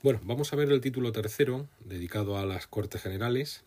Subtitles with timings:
[0.00, 3.64] Bueno, vamos a ver el título tercero, dedicado a las Cortes Generales.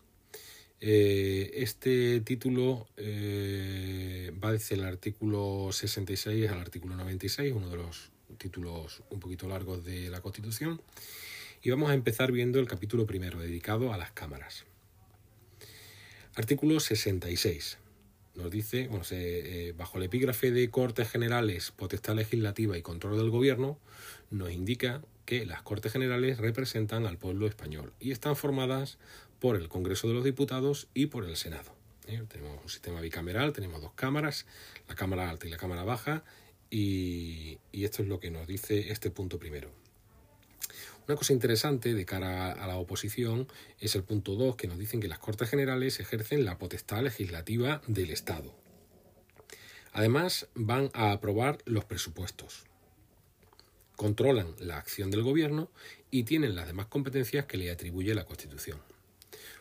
[0.80, 8.12] Eh, este título eh, va desde el artículo 66 al artículo 96, uno de los
[8.38, 10.80] títulos un poquito largos de la Constitución.
[11.60, 14.64] Y vamos a empezar viendo el capítulo primero, dedicado a las cámaras.
[16.34, 17.76] Artículo 66.
[18.36, 23.28] Nos dice, bueno, eh, bajo el epígrafe de Cortes Generales, Potestad Legislativa y Control del
[23.28, 23.78] Gobierno,
[24.30, 28.98] nos indica que las Cortes Generales representan al pueblo español y están formadas
[29.40, 31.74] por el Congreso de los Diputados y por el Senado.
[32.06, 32.22] ¿eh?
[32.28, 34.46] Tenemos un sistema bicameral, tenemos dos cámaras,
[34.88, 36.24] la Cámara Alta y la Cámara Baja,
[36.70, 39.70] y, esto es lo que nos dice este punto primero.
[41.06, 43.48] Una cosa interesante de cara a la oposición
[43.80, 47.82] es el punto 2, que nos dicen que las Cortes Generales ejercen la potestad legislativa
[47.88, 48.54] del Estado.
[49.92, 52.64] Además, van a aprobar los presupuestos
[53.96, 55.70] controlan la acción del gobierno
[56.10, 58.78] y tienen las demás competencias que le atribuye la Constitución.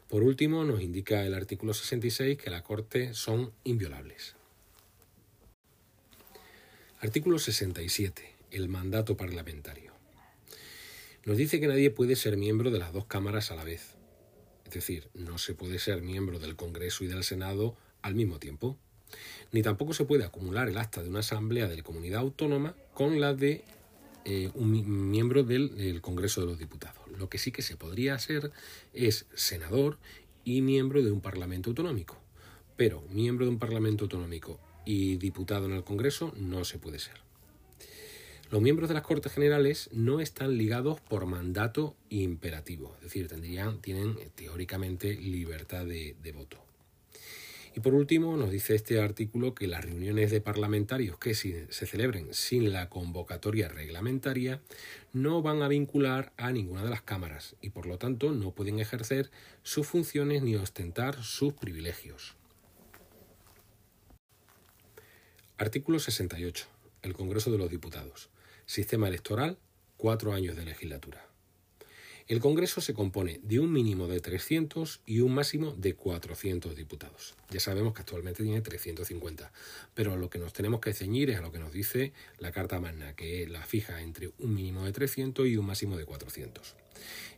[0.10, 4.36] Por último, nos indica el artículo 66 que la Corte son inviolables.
[7.00, 8.36] Artículo 67.
[8.52, 9.94] El mandato parlamentario.
[11.24, 13.96] Nos dice que nadie puede ser miembro de las dos cámaras a la vez.
[14.66, 18.78] Es decir, no se puede ser miembro del Congreso y del Senado al mismo tiempo.
[19.52, 23.22] Ni tampoco se puede acumular el acta de una asamblea de la comunidad autónoma con
[23.22, 23.64] la de
[24.26, 27.02] eh, un miembro del, Congreso de los Diputados.
[27.18, 28.52] Lo que sí que se podría hacer
[28.94, 29.98] es senador
[30.44, 32.18] y miembro de un Parlamento autonómico.
[32.78, 37.16] Pero miembro de un Parlamento autonómico y diputado en el Congreso no se puede ser.
[38.50, 43.82] Los miembros de las Cortes Generales no están ligados por mandato imperativo, es decir, tendrían,
[43.82, 46.71] tienen teóricamente libertad de voto.
[47.74, 52.34] Y por último, nos dice este artículo que las reuniones de parlamentarios que se celebren
[52.34, 54.62] sin la convocatoria reglamentaria
[55.14, 58.80] no van a vincular a ninguna de las cámaras y por lo tanto no pueden
[58.80, 59.32] ejercer
[59.64, 62.36] sus funciones ni ostentar sus privilegios.
[65.58, 66.66] Artículo 68.
[67.04, 68.30] El Congreso de los Diputados.
[68.66, 69.58] Sistema electoral.
[69.96, 71.31] Cuatro años de legislatura.
[72.32, 77.36] El Congreso se compone de un mínimo de 300 y un máximo de 400 diputados.
[77.50, 79.52] Ya sabemos que actualmente tiene 350,
[79.94, 82.80] pero lo que nos tenemos que ceñir es a lo que nos dice la Carta
[82.80, 86.78] Magna, que la fija entre un mínimo de 300 y un máximo de 400.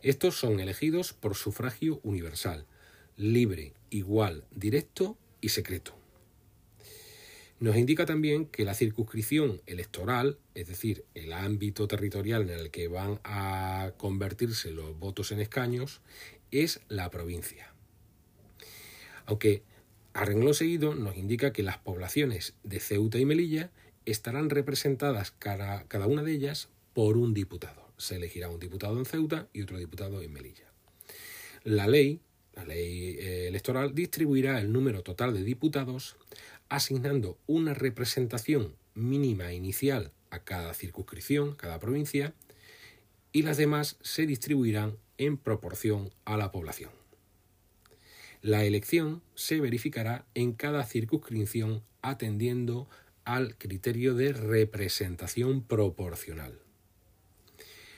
[0.02, 2.64] Estos son elegidos por sufragio universal,
[3.16, 6.03] libre, igual, directo y secreto.
[7.64, 12.88] Nos indica también que la circunscripción electoral, es decir, el ámbito territorial en el que
[12.88, 16.02] van a convertirse los votos en escaños,
[16.50, 17.72] es la provincia.
[19.24, 19.62] Aunque
[20.12, 23.70] a renglón seguido nos indica que las poblaciones de Ceuta y Melilla
[24.04, 27.88] estarán representadas cada, cada una de ellas por un diputado.
[27.96, 30.70] Se elegirá un diputado en Ceuta y otro diputado en Melilla.
[31.62, 32.20] La ley,
[32.52, 36.18] la ley eh, electoral, distribuirá el número total de diputados
[36.68, 42.34] asignando una representación mínima inicial a cada circunscripción, cada provincia,
[43.32, 46.90] y las demás se distribuirán en proporción a la población.
[48.42, 52.88] La elección se verificará en cada circunscripción atendiendo
[53.24, 56.58] al criterio de representación proporcional.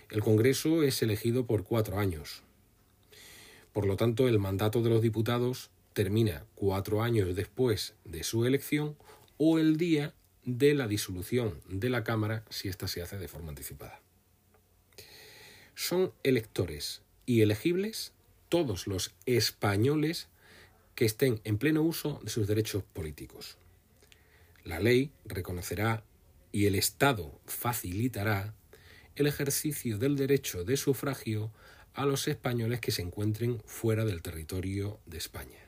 [0.09, 2.43] El Congreso es elegido por cuatro años.
[3.73, 8.99] Por lo tanto, el mandato de los diputados termina cuatro años después de su elección
[9.39, 10.13] o el día
[10.45, 13.99] de la disolución de la Cámara si ésta se hace de forma anticipada.
[15.75, 18.13] Son electores y elegibles
[18.51, 20.29] todos los españoles
[20.95, 23.57] que estén en pleno uso de sus derechos políticos.
[24.65, 26.05] La ley reconocerá
[26.53, 28.55] y el Estado facilitará
[29.15, 31.51] el ejercicio del derecho de sufragio
[31.95, 35.66] a los españoles que se encuentren fuera del territorio de España.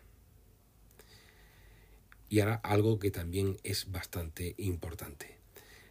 [2.29, 5.39] Y ahora algo que también es bastante importante.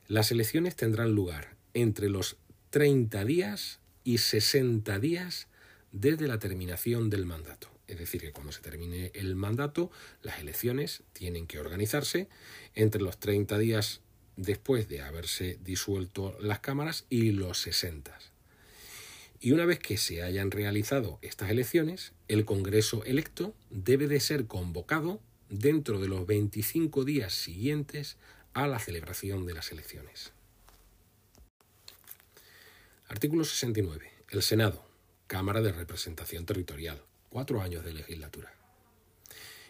[0.07, 2.37] Las elecciones tendrán lugar entre los
[2.69, 5.47] 30 días y 60 días
[5.91, 7.69] desde la terminación del mandato.
[7.87, 9.91] Es decir, que cuando se termine el mandato,
[10.21, 12.27] las elecciones tienen que organizarse
[12.75, 14.01] entre los 30 días
[14.35, 18.17] después de haberse disuelto las cámaras y los 60.
[19.39, 24.47] Y una vez que se hayan realizado estas elecciones, el Congreso electo debe de ser
[24.47, 28.17] convocado dentro de los 25 días siguientes
[28.53, 30.33] a la celebración de las elecciones.
[33.07, 34.11] Artículo 69.
[34.29, 34.85] El Senado,
[35.27, 38.53] Cámara de Representación Territorial, cuatro años de legislatura.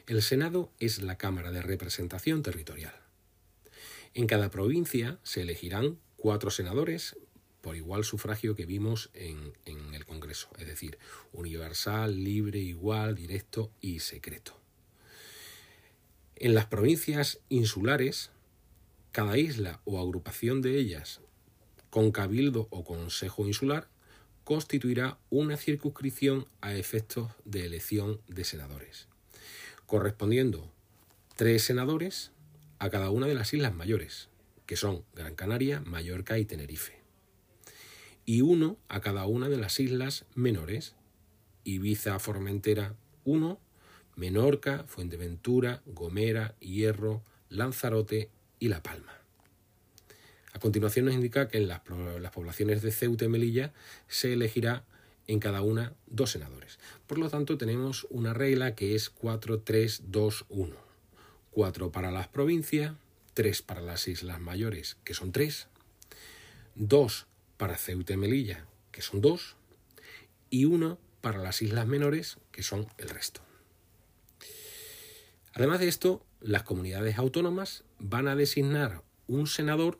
[0.07, 2.95] El Senado es la Cámara de Representación Territorial.
[4.13, 7.17] En cada provincia se elegirán cuatro senadores
[7.61, 10.97] por igual sufragio que vimos en, en el Congreso, es decir,
[11.33, 14.59] universal, libre, igual, directo y secreto.
[16.39, 18.29] En las provincias insulares,
[19.11, 21.19] cada isla o agrupación de ellas
[21.89, 23.87] con cabildo o consejo insular
[24.43, 29.07] constituirá una circunscripción a efectos de elección de senadores,
[29.87, 30.71] correspondiendo
[31.35, 32.31] tres senadores
[32.77, 34.29] a cada una de las islas mayores,
[34.67, 37.01] que son Gran Canaria, Mallorca y Tenerife,
[38.25, 40.93] y uno a cada una de las islas menores,
[41.63, 42.95] Ibiza, Formentera,
[43.25, 43.59] uno,
[44.17, 48.29] Menorca, Fuenteventura, Gomera, Hierro, Lanzarote
[48.59, 49.13] y La Palma.
[50.53, 53.73] A continuación nos indica que en las, poblaciones de Ceuta y Melilla
[54.07, 54.83] se elegirá
[55.27, 56.79] en cada una dos senadores.
[57.05, 60.73] Por lo tanto, tenemos una regla que es 4-3-2-1.
[61.51, 62.93] 4 para las provincias,
[63.35, 65.67] 3 para las islas mayores, que son 3,
[66.73, 67.27] 2
[67.57, 69.55] para Ceuta y Melilla, que son 2,
[70.49, 73.46] y 1 para las islas menores, que son el resto.
[75.57, 79.97] Además de esto, las comunidades autónomas van a designar un senador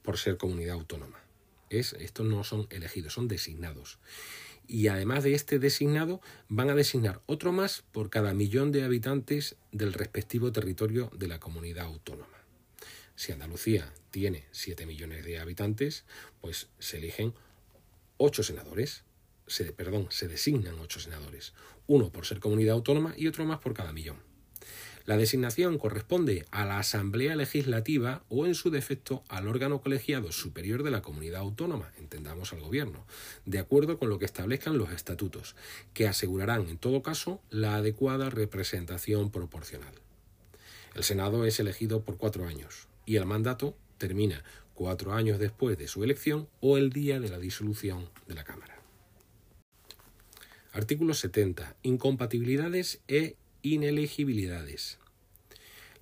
[0.00, 1.20] por ser comunidad autónoma.
[1.68, 3.98] Es, estos no son elegidos, son designados.
[4.66, 9.56] Y además de este designado, van a designar otro más por cada millón de habitantes
[9.72, 12.38] del respectivo territorio de la comunidad autónoma.
[13.14, 16.06] Si Andalucía tiene 7 millones de habitantes,
[16.40, 17.34] pues se eligen
[18.16, 19.04] 8 senadores.
[19.46, 21.52] Se, perdón, se designan 8 senadores.
[21.86, 24.27] Uno por ser comunidad autónoma y otro más por cada millón.
[25.08, 30.82] La designación corresponde a la Asamblea Legislativa o, en su defecto, al órgano colegiado superior
[30.82, 33.06] de la comunidad autónoma, entendamos al Gobierno,
[33.46, 35.56] de acuerdo con lo que establezcan los estatutos,
[35.94, 39.94] que asegurarán, en todo caso, la adecuada representación proporcional.
[40.94, 44.44] El Senado es elegido por cuatro años y el mandato termina
[44.74, 48.78] cuatro años después de su elección o el día de la disolución de la Cámara.
[50.74, 51.76] Artículo 70.
[51.82, 54.98] Incompatibilidades e inelegibilidades.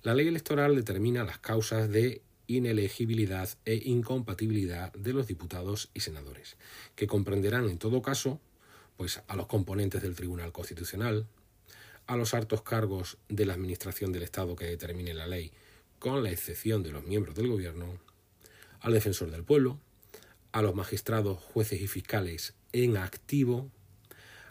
[0.03, 6.55] La ley electoral determina las causas de inelegibilidad e incompatibilidad de los diputados y senadores,
[6.95, 8.39] que comprenderán en todo caso
[8.95, 11.27] pues a los componentes del Tribunal Constitucional,
[12.07, 15.51] a los altos cargos de la Administración del Estado que determine la ley,
[15.99, 17.99] con la excepción de los miembros del Gobierno,
[18.79, 19.79] al defensor del pueblo,
[20.51, 23.69] a los magistrados, jueces y fiscales en activo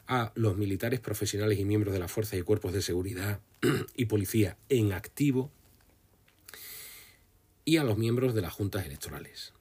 [0.06, 3.41] a los militares profesionales y miembros de las fuerzas y cuerpos de seguridad
[3.97, 5.50] y policía en activo
[7.64, 9.53] y a los miembros de las juntas electorales.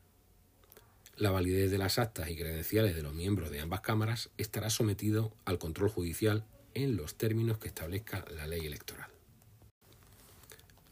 [1.17, 5.33] La validez de las actas y credenciales de los miembros de ambas cámaras estará sometido
[5.45, 9.09] al control judicial en los términos que establezca la ley electoral.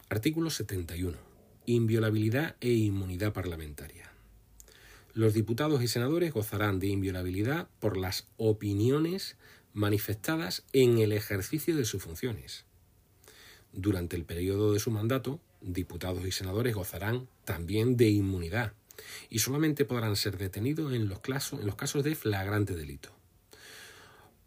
[0.10, 1.18] Artículo 71.
[1.66, 4.13] Inviolabilidad e inmunidad parlamentaria.
[5.16, 9.38] Los diputados y senadores gozarán de inviolabilidad por las opiniones
[9.72, 12.66] manifestadas en el ejercicio de sus funciones.
[13.74, 18.74] Durante el periodo de su mandato, diputados y senadores gozarán también de inmunidad
[19.30, 23.10] y solamente podrán ser detenidos en los, casos, de flagrante delito.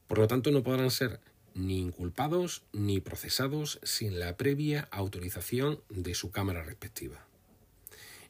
[0.08, 1.20] Por lo tanto, no podrán ser
[1.54, 7.25] ni inculpados ni procesados sin la previa autorización de su Cámara respectiva.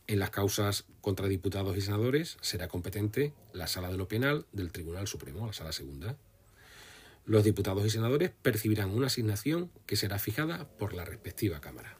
[0.09, 4.71] En las causas contra diputados y senadores será competente la Sala de lo Penal del
[4.71, 6.17] Tribunal Supremo, la Sala Segunda.
[7.25, 11.99] Los diputados y senadores percibirán una asignación que será fijada por la respectiva Cámara.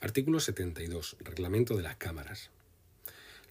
[0.00, 1.16] Artículo 72.
[1.20, 2.50] Reglamento de las cámaras.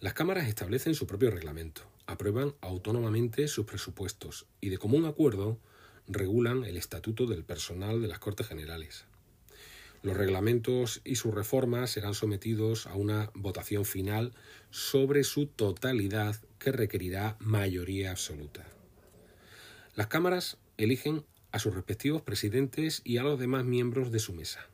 [0.02, 5.60] Las cámaras establecen su propio reglamento, aprueban autónomamente sus presupuestos y de común acuerdo
[6.08, 9.06] regulan el estatuto del personal de las Cortes Generales,
[10.02, 14.34] los reglamentos y sus reformas serán sometidos a una votación final
[14.70, 18.66] sobre su totalidad que requerirá mayoría absoluta.
[19.96, 24.68] Las cámaras eligen a sus respectivos presidentes y a los demás miembros de su mesa.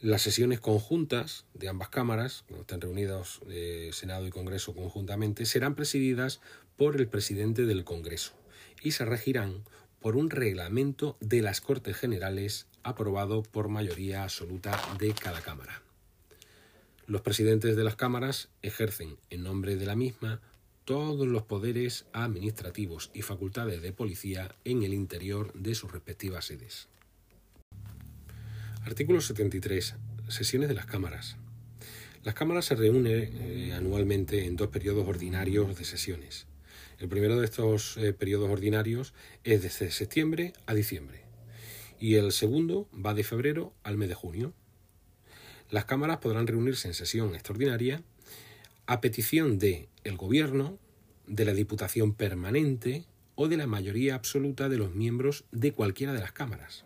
[0.00, 5.74] Las sesiones conjuntas de ambas cámaras, cuando estén reunidos eh, Senado y Congreso conjuntamente, serán
[5.74, 6.40] presididas
[6.76, 8.34] por el presidente del Congreso
[8.82, 9.64] y se regirán
[10.00, 15.82] por un reglamento de las Cortes Generales aprobado por mayoría absoluta de cada Cámara.
[17.06, 20.40] Los presidentes de las cámaras ejercen en nombre de la misma
[20.84, 26.88] todos los poderes administrativos y facultades de policía en el interior de sus respectivas sedes.
[28.84, 29.94] Artículo 73.
[30.28, 31.36] Sesiones de las cámaras.
[32.22, 36.46] Las cámaras se reúnen eh, anualmente en dos periodos ordinarios de sesiones.
[36.98, 39.12] El primero de estos eh, periodos ordinarios
[39.42, 41.23] es desde septiembre a diciembre
[42.04, 44.52] y el segundo va de febrero al mes de junio.
[45.70, 48.02] Las cámaras podrán reunirse en sesión extraordinaria
[48.84, 50.78] a petición de el Gobierno,
[51.26, 53.06] de la Diputación Permanente
[53.36, 56.84] o de la mayoría absoluta de los miembros de cualquiera de las cámaras.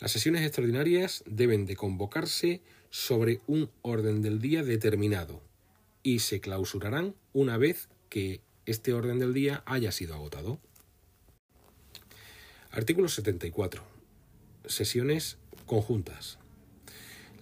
[0.00, 5.42] Las sesiones extraordinarias deben de convocarse sobre un orden del día determinado
[6.02, 10.58] y se clausurarán una vez que este orden del día haya sido agotado.
[12.70, 13.91] Artículo 74.
[14.66, 16.38] Sesiones conjuntas.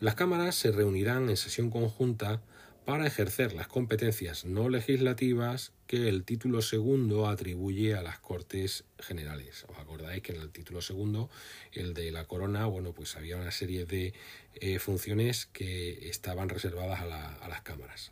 [0.01, 2.41] Las cámaras se reunirán en sesión conjunta
[2.85, 9.65] para ejercer las competencias no legislativas que el título segundo atribuye a las Cortes Generales.
[9.69, 11.29] Os acordáis que en el título segundo,
[11.73, 14.15] el de la corona, bueno, pues había una serie de
[14.55, 18.11] eh, funciones que estaban reservadas a, las cámaras.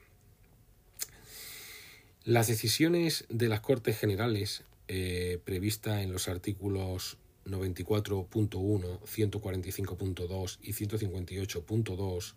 [2.25, 7.17] Las decisiones de las Cortes Generales eh, previstas en los artículos
[7.49, 12.35] 94.1, 145.2 y 158.2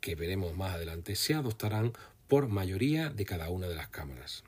[0.00, 1.92] que veremos más adelante, se adoptarán
[2.28, 4.44] por mayoría de cada una de las cámaras.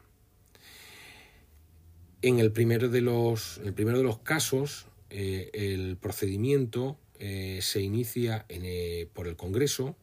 [2.23, 7.81] En el primero de los, el primero de los casos, eh, el procedimiento eh, se
[7.81, 9.97] inicia eh, por el Congreso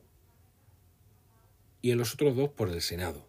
[1.81, 3.25] y en los otros dos por el Senado.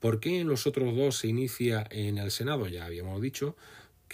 [0.00, 2.68] ¿Por qué en los otros dos se inicia en el Senado?
[2.68, 3.56] Ya habíamos dicho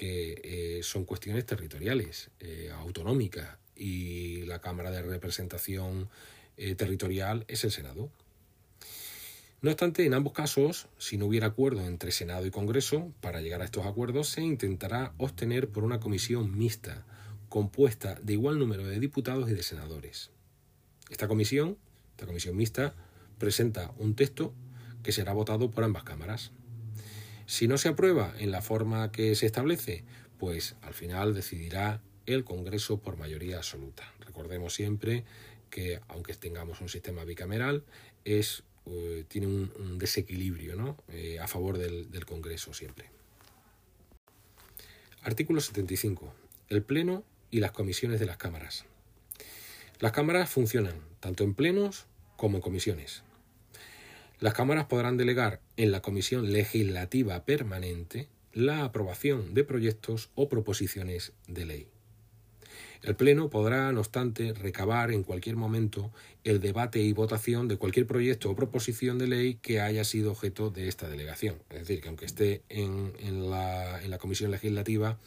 [0.00, 2.30] que son cuestiones territoriales,
[2.72, 6.10] autonómicas, y la Cámara de Representación
[6.58, 8.10] eh, territorial es el Senado.
[9.62, 13.62] No obstante, en ambos casos, si no hubiera acuerdo entre Senado y Congreso, para llegar
[13.62, 17.06] a estos acuerdos se intentará obtener por una comisión mixta,
[17.48, 20.30] compuesta de igual número de diputados y de senadores.
[21.08, 21.78] Esta comisión,
[22.10, 22.94] esta comisión mixta,
[23.38, 24.52] presenta un texto
[25.02, 26.52] que será votado por ambas cámaras.
[27.50, 30.04] Si no se aprueba en la forma que se establece,
[30.38, 34.04] pues al final decidirá el Congreso por mayoría absoluta.
[34.20, 35.24] Recordemos siempre
[35.68, 37.82] que aunque tengamos un sistema bicameral,
[38.24, 40.96] es, eh, tiene un, desequilibrio ¿no?
[41.08, 43.10] Eh, a favor del, del Congreso siempre.
[45.22, 46.32] Artículo 75.
[46.68, 48.84] El Pleno y las comisiones de las cámaras.
[49.98, 53.24] Las cámaras funcionan tanto en plenos como en comisiones.
[54.40, 61.34] Las cámaras podrán delegar en la Comisión Legislativa Permanente la aprobación de proyectos o proposiciones
[61.46, 61.88] de ley.
[63.02, 66.10] El Pleno podrá, no obstante, recabar en cualquier momento
[66.42, 70.70] el debate y votación de cualquier proyecto o proposición de ley que haya sido objeto
[70.70, 71.56] de esta delegación.
[71.68, 75.18] Es decir, que aunque esté en, la, comisión legislativa,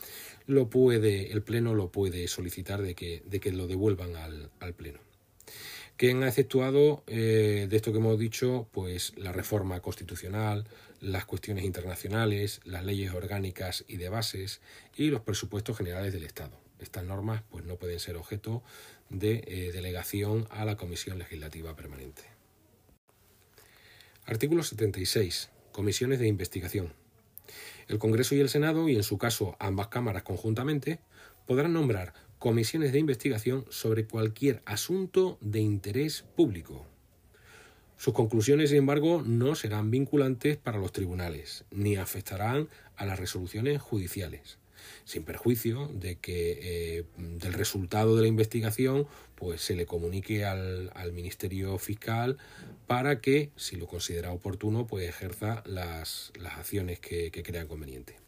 [0.47, 4.99] el Pleno lo puede solicitar de que lo devuelvan al, Pleno.
[5.97, 8.67] ¿Quién ha efectuado eh, de esto que hemos dicho?
[8.71, 10.65] Pues la reforma constitucional,
[11.01, 14.61] las cuestiones internacionales, las leyes orgánicas y de bases
[14.95, 18.61] y los presupuestos generales del Estado estas normas pues, no pueden ser objeto
[19.09, 22.23] de eh, delegación a la Comisión Legislativa Permanente.
[24.25, 25.49] Artículo 76.
[25.71, 26.93] Comisiones de investigación.
[27.87, 30.99] El Congreso y el Senado, y en su caso ambas cámaras conjuntamente,
[31.45, 36.85] podrán nombrar comisiones de investigación sobre cualquier asunto de interés público.
[37.95, 43.81] Sus conclusiones, sin embargo, no serán vinculantes para los tribunales, ni afectarán a las resoluciones
[43.81, 44.57] judiciales
[45.05, 46.59] sin perjuicio de que
[46.97, 52.37] eh, del resultado de la investigación pues se le comunique al, Ministerio Fiscal
[52.87, 58.22] para que, si lo considera oportuno, pues ejerza las, acciones que, crea conveniente.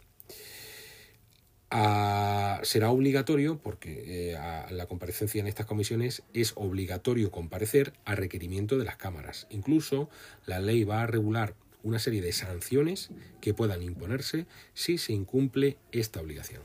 [2.64, 4.38] Será obligatorio, porque eh,
[4.72, 9.46] la comparecencia en estas comisiones es obligatorio comparecer a requerimiento de las cámaras.
[9.50, 10.10] Incluso
[10.46, 11.54] la ley va a regular
[11.84, 16.64] una serie de sanciones que puedan imponerse si se incumple esta obligación.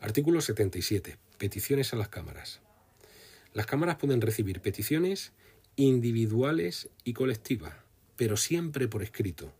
[0.00, 1.16] Artículo 77.
[1.38, 2.60] Peticiones a las cámaras.
[3.54, 5.32] Las cámaras pueden recibir peticiones
[5.76, 7.74] individuales y colectivas,
[8.16, 9.52] pero siempre por escrito,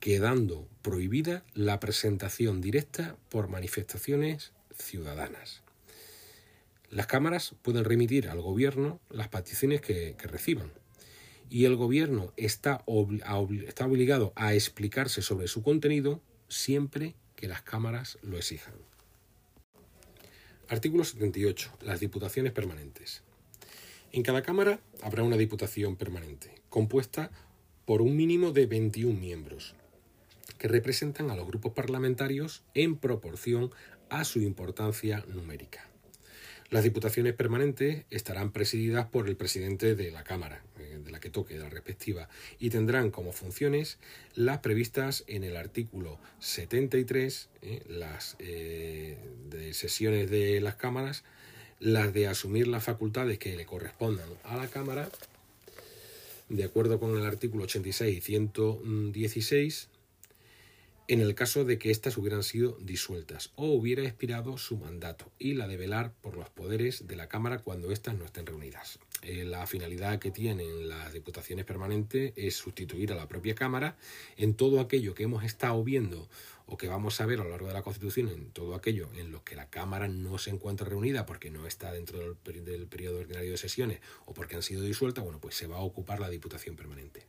[0.00, 5.62] quedando prohibida la presentación directa por manifestaciones ciudadanas.
[6.90, 10.72] Las cámaras pueden remitir al Gobierno las peticiones que, reciban,
[11.50, 18.36] y el gobierno está, obligado a explicarse sobre su contenido siempre que las cámaras lo
[18.36, 18.74] exijan.
[20.68, 21.78] Artículo 78.
[21.80, 23.22] Las diputaciones permanentes.
[24.12, 27.30] En cada Cámara habrá una diputación permanente, compuesta
[27.86, 29.74] por un mínimo de 21 miembros,
[30.58, 33.70] que representan a los grupos parlamentarios en proporción
[34.10, 35.88] a su importancia numérica.
[36.70, 41.30] Las diputaciones permanentes estarán presididas por el presidente de la Cámara, eh, de la que
[41.30, 43.98] toque la respectiva, y tendrán como funciones
[44.34, 49.16] las previstas en el artículo 73, eh, las eh,
[49.48, 51.24] de sesiones de las cámaras,
[51.80, 55.08] las de asumir las facultades que le correspondan a la Cámara,
[56.50, 59.88] de acuerdo con el artículo 86 y 116,
[61.08, 65.54] en el caso de que éstas hubieran sido disueltas o hubiera expirado su mandato, y
[65.54, 68.98] la de velar por los poderes de la Cámara cuando éstas no estén reunidas.
[69.22, 73.96] Eh, la finalidad que tienen las diputaciones permanentes es sustituir a la propia Cámara
[74.36, 76.28] en todo aquello que hemos estado viendo
[76.66, 79.32] o que vamos a ver a lo largo de la Constitución, en todo aquello en
[79.32, 83.20] lo que la Cámara no se encuentra reunida porque no está dentro del, del periodo
[83.20, 86.28] ordinario de sesiones o porque han sido disueltas, bueno, pues se va a ocupar la
[86.28, 87.26] Diputación Permanente.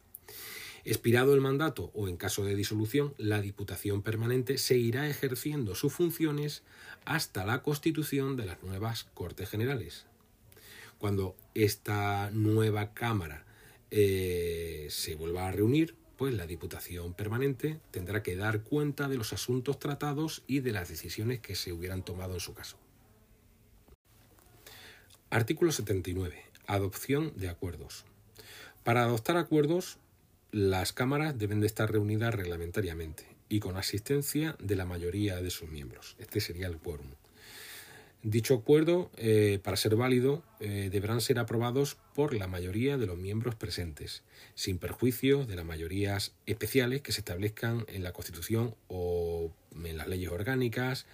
[0.89, 6.63] Expirado el mandato o en caso de disolución, la Diputación Permanente seguirá ejerciendo sus funciones
[7.05, 10.08] hasta la constitución de las nuevas Cortes Generales,
[10.98, 13.46] cuando esta nueva Cámara
[13.91, 19.31] eh, se vuelva a reunir, pues la Diputación Permanente tendrá que dar cuenta de los
[19.31, 22.77] asuntos tratados y de las decisiones que se hubieran tomado en su caso.
[25.29, 26.46] Artículo 79.
[26.65, 28.05] Adopción de acuerdos.
[28.84, 30.00] Para adoptar acuerdos,
[30.51, 35.70] las cámaras deben de estar reunidas reglamentariamente y con asistencia de la mayoría de sus
[35.70, 36.15] miembros.
[36.20, 37.08] Este sería el quórum.
[38.22, 43.18] Dicho acuerdo, eh, para ser válido, eh, deberán ser aprobados por la mayoría de los
[43.18, 44.24] miembros presentes,
[44.56, 49.53] sin perjuicio de las mayorías especiales que se establezcan en la Constitución o
[49.86, 51.06] en las leyes orgánicas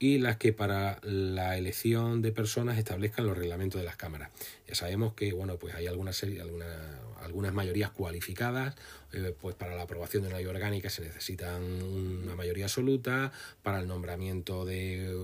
[0.00, 4.30] y las que para la elección de personas establezcan los reglamentos de las cámaras.
[4.66, 8.76] Ya sabemos que bueno, pues hay alguna serie, alguna, algunas mayorías cualificadas,
[9.12, 13.30] eh, pues para la aprobación de una ley orgánica se necesitan una mayoría absoluta,
[13.62, 15.14] para el nombramiento de,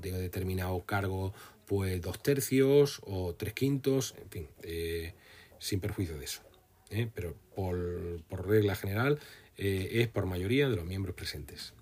[0.00, 1.32] de determinado cargo,
[1.66, 5.14] pues dos tercios o tres quintos, en fin, eh,
[5.60, 6.42] sin perjuicio de eso.
[6.90, 7.08] ¿eh?
[7.14, 9.20] Pero por, por, regla general
[9.56, 11.72] es por mayoría de los miembros presentes.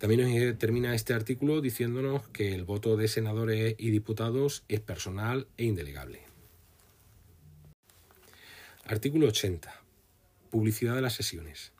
[0.00, 5.64] También termina este artículo diciéndonos que el voto de senadores y diputados es personal e
[5.64, 6.22] indelegable.
[8.86, 9.78] Artículo 80.
[10.48, 11.72] Publicidad de las sesiones.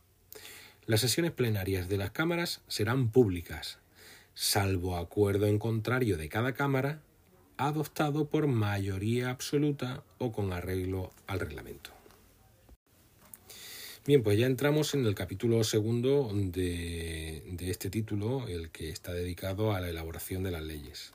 [0.84, 3.78] Las sesiones plenarias de las cámaras serán públicas,
[4.34, 7.00] salvo acuerdo en contrario de cada cámara,
[7.56, 11.99] adoptado por mayoría absoluta o con arreglo al reglamento.
[14.06, 19.74] Bien, pues ya entramos en el capítulo segundo de, este título, el que está dedicado
[19.74, 21.12] a la elaboración de las leyes.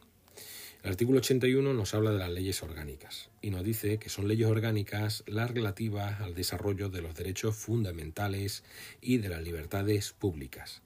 [0.83, 4.47] El artículo 81 nos habla de las leyes orgánicas y nos dice que son leyes
[4.47, 8.63] orgánicas las relativas al desarrollo de los derechos fundamentales
[9.01, 10.83] y de las libertades públicas.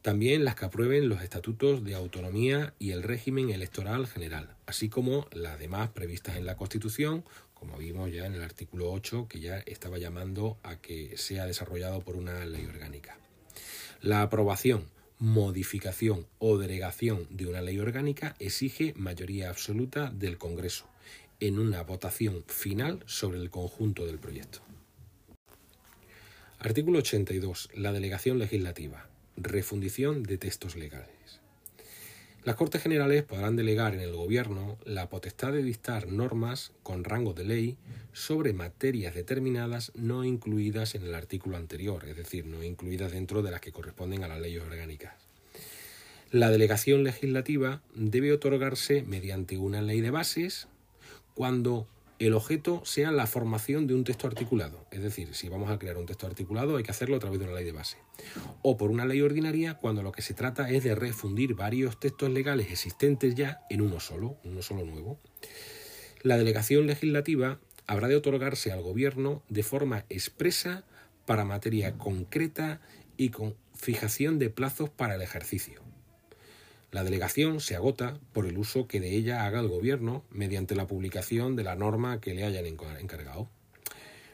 [0.00, 5.26] También las que aprueben los estatutos de autonomía y el régimen electoral general, así como
[5.32, 7.24] las demás previstas en la Constitución
[7.60, 12.00] como vimos ya en el artículo 8, que ya estaba llamando a que sea desarrollado
[12.00, 13.18] por una ley orgánica.
[14.00, 14.86] La aprobación,
[15.18, 20.86] modificación o derogación de una ley orgánica exige mayoría absoluta del Congreso
[21.38, 24.60] en una votación final sobre el conjunto del proyecto.
[26.58, 27.70] Artículo 82.
[27.74, 29.06] La delegación legislativa.
[29.36, 31.19] Refundición de textos legales.
[32.42, 37.34] Las Cortes Generales podrán delegar en el Gobierno la potestad de dictar normas con rango
[37.34, 37.76] de ley
[38.14, 43.50] sobre materias determinadas no incluidas en el artículo anterior, es decir, no incluidas dentro de
[43.50, 45.12] las que corresponden a las leyes orgánicas.
[46.30, 50.66] La delegación legislativa debe otorgarse mediante una ley de bases
[51.34, 51.86] cuando
[52.26, 54.84] el objeto sea la formación de un texto articulado.
[54.90, 57.46] Es decir, si vamos a crear un texto articulado hay que hacerlo a través de
[57.46, 57.96] una ley de base.
[58.60, 62.28] O por una ley ordinaria cuando lo que se trata es de refundir varios textos
[62.30, 65.18] legales existentes ya en uno solo, uno solo nuevo.
[66.22, 70.84] La delegación legislativa habrá de otorgarse al Gobierno de forma expresa
[71.24, 72.82] para materia concreta
[73.16, 75.89] y con fijación de plazos para el ejercicio.
[76.92, 80.88] La delegación se agota por el uso que de ella haga el Gobierno mediante la
[80.88, 83.48] publicación de la norma que le hayan encargado.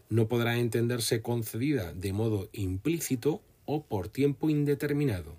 [0.09, 5.37] No podrá entenderse concedida de modo implícito o por tiempo indeterminado.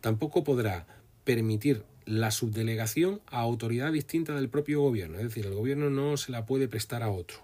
[0.00, 0.86] Tampoco podrá
[1.24, 6.30] permitir la subdelegación a autoridad distinta del propio Gobierno, es decir, el Gobierno no se
[6.30, 7.38] la puede prestar a otro.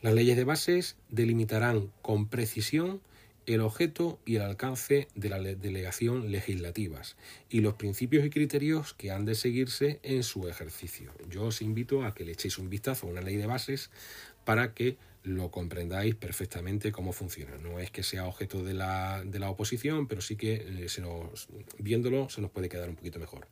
[0.00, 3.00] Las leyes de bases delimitarán con precisión
[3.46, 7.16] el objeto y el alcance de la delegación legislativas
[7.50, 11.12] y los principios y criterios que han de seguirse en su ejercicio.
[11.28, 13.90] Yo os invito a que le echéis un vistazo a una ley de bases
[14.44, 17.56] para que lo comprendáis perfectamente cómo funciona.
[17.56, 21.48] No es que sea objeto de la, de la oposición, pero sí que eh, nos,
[21.78, 23.46] viéndolo se nos puede quedar un poquito mejor.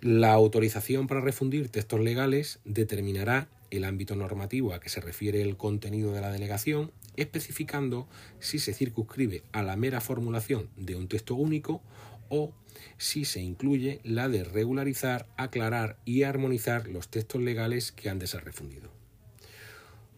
[0.00, 5.56] La autorización para refundir textos legales determinará el ámbito normativo a que se refiere el
[5.56, 8.08] contenido de la delegación, especificando
[8.40, 11.82] si se circunscribe a la mera formulación de un texto único
[12.28, 12.52] o
[12.98, 18.26] si se incluye la de regularizar, aclarar y armonizar los textos legales que han de
[18.26, 18.90] ser refundidos.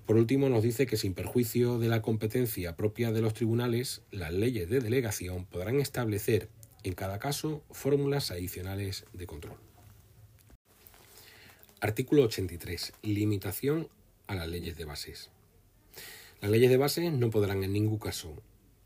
[0.07, 4.33] Por último, nos dice que sin perjuicio de la competencia propia de los tribunales, las
[4.33, 6.49] leyes de delegación podrán establecer
[6.83, 9.59] en cada caso fórmulas adicionales de control.
[11.81, 12.95] Artículo 83.
[13.03, 13.89] Limitación
[14.27, 15.31] a las leyes de bases.
[16.41, 18.33] Las leyes de bases no podrán en ningún caso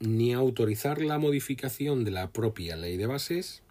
[0.01, 3.63] ni autorizar la modificación de la propia ley de bases,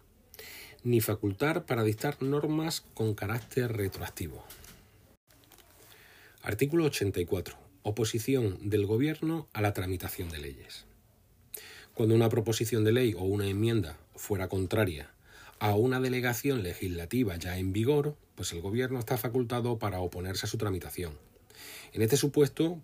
[0.84, 4.44] ni facultar para dictar normas con carácter retroactivo.
[6.42, 7.56] Artículo 84.
[7.82, 10.86] Oposición del Gobierno a la tramitación de leyes.
[11.92, 15.10] Cuando una proposición de ley o una enmienda fuera contraria
[15.58, 20.48] a una delegación legislativa ya en vigor, pues el Gobierno está facultado para oponerse a
[20.48, 21.18] su tramitación.
[21.92, 22.80] En este supuesto,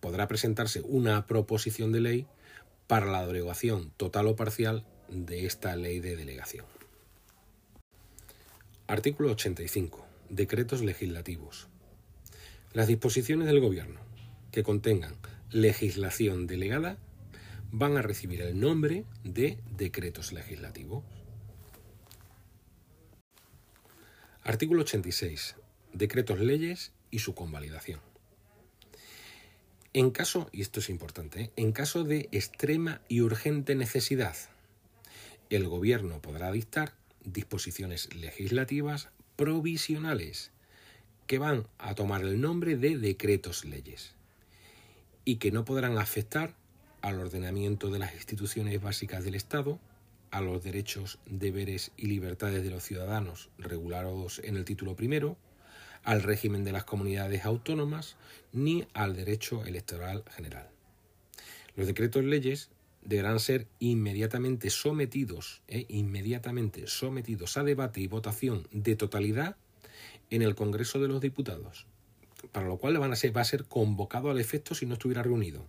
[0.00, 2.26] podrá presentarse una proposición de ley
[2.86, 6.66] para la derogación total o parcial de esta ley de delegación.
[8.86, 10.04] Artículo 85.
[10.30, 11.68] Decretos legislativos.
[12.72, 14.00] Las disposiciones del Gobierno
[14.50, 15.14] que contengan
[15.50, 16.98] legislación delegada
[17.70, 21.04] van a recibir el nombre de decretos legislativos.
[24.42, 25.56] Artículo 86.
[25.92, 28.09] Decretos leyes y su convalidación.
[29.92, 31.50] En caso, y esto es importante, ¿eh?
[31.56, 34.36] en caso de extrema y urgente necesidad,
[35.50, 40.52] el Gobierno podrá dictar disposiciones legislativas provisionales
[41.26, 44.14] que van a tomar el nombre de decretos leyes
[45.24, 46.54] y que no podrán afectar
[47.02, 49.80] al ordenamiento de las instituciones básicas del Estado,
[50.30, 55.36] a los derechos, deberes y libertades de los ciudadanos regulados en el título primero,
[56.04, 58.16] al régimen de las comunidades autónomas
[58.52, 60.68] ni al derecho electoral general.
[61.76, 62.70] Los decretos leyes
[63.02, 69.56] deberán ser inmediatamente sometidos, eh, inmediatamente sometidos a debate y votación de totalidad
[70.30, 71.86] en el Congreso de los Diputados,
[72.52, 75.22] para lo cual van a ser, va a ser convocado al efecto si no estuviera
[75.22, 75.66] reunido,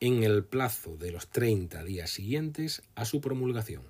[0.00, 3.82] en el plazo de los 30 días siguientes a su promulgación.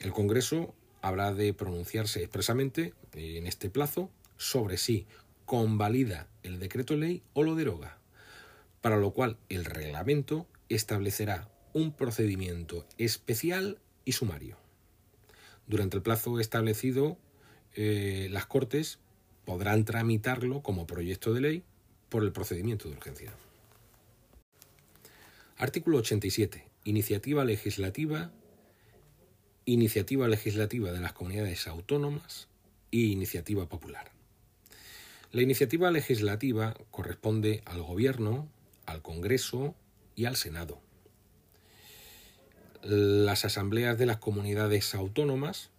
[0.00, 4.10] El Congreso habrá de pronunciarse expresamente en este plazo
[4.42, 5.06] sobre si
[5.44, 7.98] convalida el decreto ley o lo deroga,
[8.80, 14.56] para lo cual el reglamento establecerá un procedimiento especial y sumario.
[15.66, 17.18] Durante el plazo establecido
[17.74, 18.98] eh, las Cortes
[19.44, 21.62] podrán tramitarlo como proyecto de ley
[22.08, 23.32] por el procedimiento de urgencia.
[25.56, 26.66] Artículo 87.
[26.84, 28.32] Iniciativa legislativa.
[29.64, 32.48] Iniciativa legislativa de las comunidades autónomas
[32.90, 34.10] y iniciativa popular.
[35.32, 38.48] La iniciativa legislativa corresponde al Gobierno,
[38.86, 39.74] al Congreso
[40.14, 40.80] y al Senado.
[42.82, 45.72] Las asambleas de las comunidades autónomas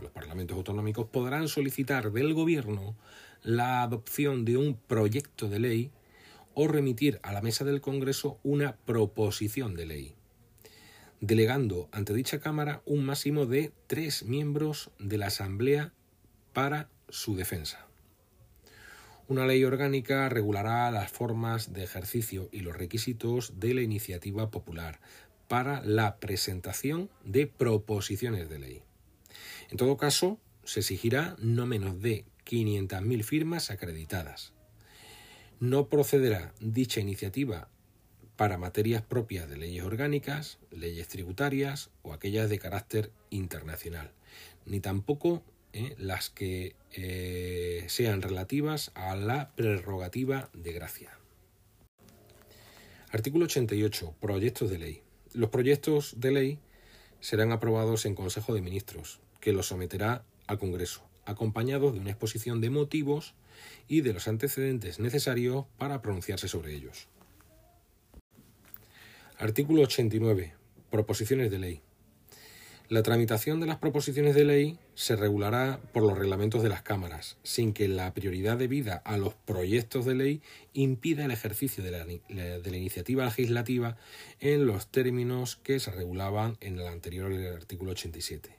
[0.00, 2.96] los parlamentos autonómicos podrán solicitar del Gobierno
[3.42, 5.90] la adopción de un proyecto de ley
[6.54, 10.14] o remitir a la mesa del Congreso una proposición de ley,
[11.20, 15.92] delegando ante dicha Cámara un máximo de tres miembros de la Asamblea
[16.52, 17.86] para su defensa.
[19.26, 25.00] Una ley orgánica regulará las formas de ejercicio y los requisitos de la iniciativa popular
[25.48, 28.82] para la presentación de proposiciones de ley.
[29.70, 34.52] En todo caso, se exigirá no menos de 500.000 firmas acreditadas.
[35.58, 37.70] No procederá dicha iniciativa
[38.36, 44.12] para materias propias de leyes orgánicas, leyes tributarias o aquellas de carácter internacional,
[44.66, 45.42] ni tampoco
[45.76, 51.18] eh, las que eh, sean relativas a la prerrogativa de gracia.
[53.10, 54.14] Artículo 88.
[54.20, 55.02] Proyectos de ley.
[55.32, 56.58] Los proyectos de ley
[57.18, 62.60] serán aprobados en Consejo de Ministros, que lo someterá al Congreso, acompañado de una exposición
[62.60, 63.34] de motivos
[63.88, 67.08] y de los antecedentes necesarios para pronunciarse sobre ellos.
[69.38, 70.54] Artículo 89.
[70.90, 71.83] Proposiciones de ley.
[72.90, 77.38] La tramitación de las proposiciones de ley se regulará por los reglamentos de las cámaras,
[77.42, 80.42] sin que la prioridad debida a los proyectos de ley
[80.74, 83.96] impida el ejercicio de la, iniciativa legislativa
[84.38, 88.50] en los términos que se regulaban en el anterior artículo 87.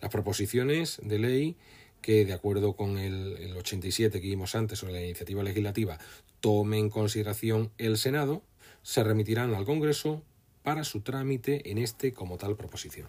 [0.00, 1.56] Las proposiciones de ley
[2.02, 5.98] que, de acuerdo con el, 87 que vimos antes sobre la iniciativa legislativa,
[6.40, 8.42] tome en consideración el Senado,
[8.82, 10.24] se remitirán al Congreso
[10.64, 13.06] para su trámite en este como tal proposición.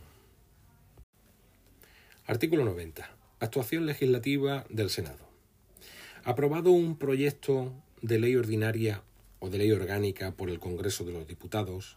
[2.27, 3.09] Artículo 90.
[3.39, 5.29] Actuación legislativa del Senado.
[6.25, 9.01] Aprobado un proyecto de ley ordinaria
[9.39, 11.95] o de ley orgánica por el Congreso de los Diputados,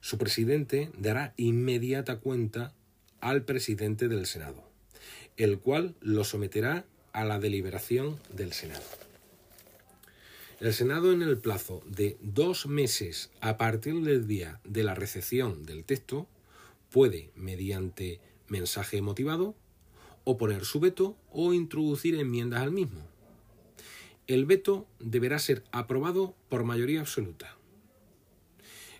[0.00, 2.72] Su presidente dará inmediata cuenta
[3.20, 4.64] al presidente del Senado,
[5.36, 8.86] el cual lo someterá a la deliberación del Senado.
[10.58, 15.66] El Senado, en el plazo de dos meses a partir del día de la recepción
[15.66, 16.28] del texto,
[16.90, 19.54] puede, mediante mensaje motivado,
[20.24, 23.00] oponer su veto o introducir enmiendas al mismo.
[24.26, 27.56] El veto deberá ser aprobado por mayoría absoluta.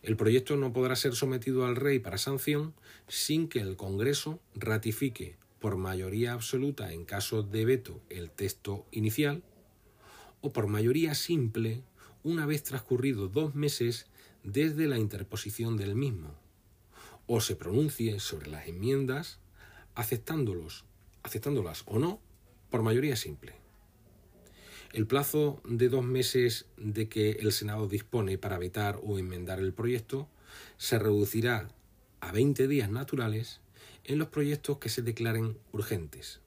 [0.02, 2.74] El proyecto no podrá ser sometido al rey para sanción
[3.08, 9.42] sin que el Congreso ratifique por mayoría absoluta en caso de veto el texto inicial
[10.42, 11.82] o por mayoría simple
[12.22, 14.06] una vez transcurridos dos meses
[14.42, 16.34] desde la interposición del mismo,
[17.26, 19.38] o se pronuncie sobre las enmiendas
[19.94, 20.84] aceptándolos,
[21.22, 22.20] aceptándolas o no
[22.70, 23.54] por mayoría simple.
[24.92, 29.72] El plazo de dos meses de que el Senado dispone para vetar o enmendar el
[29.72, 30.28] proyecto
[30.78, 31.68] se reducirá
[32.20, 33.60] a 20 días naturales
[34.04, 36.40] en los proyectos que se declaren urgentes.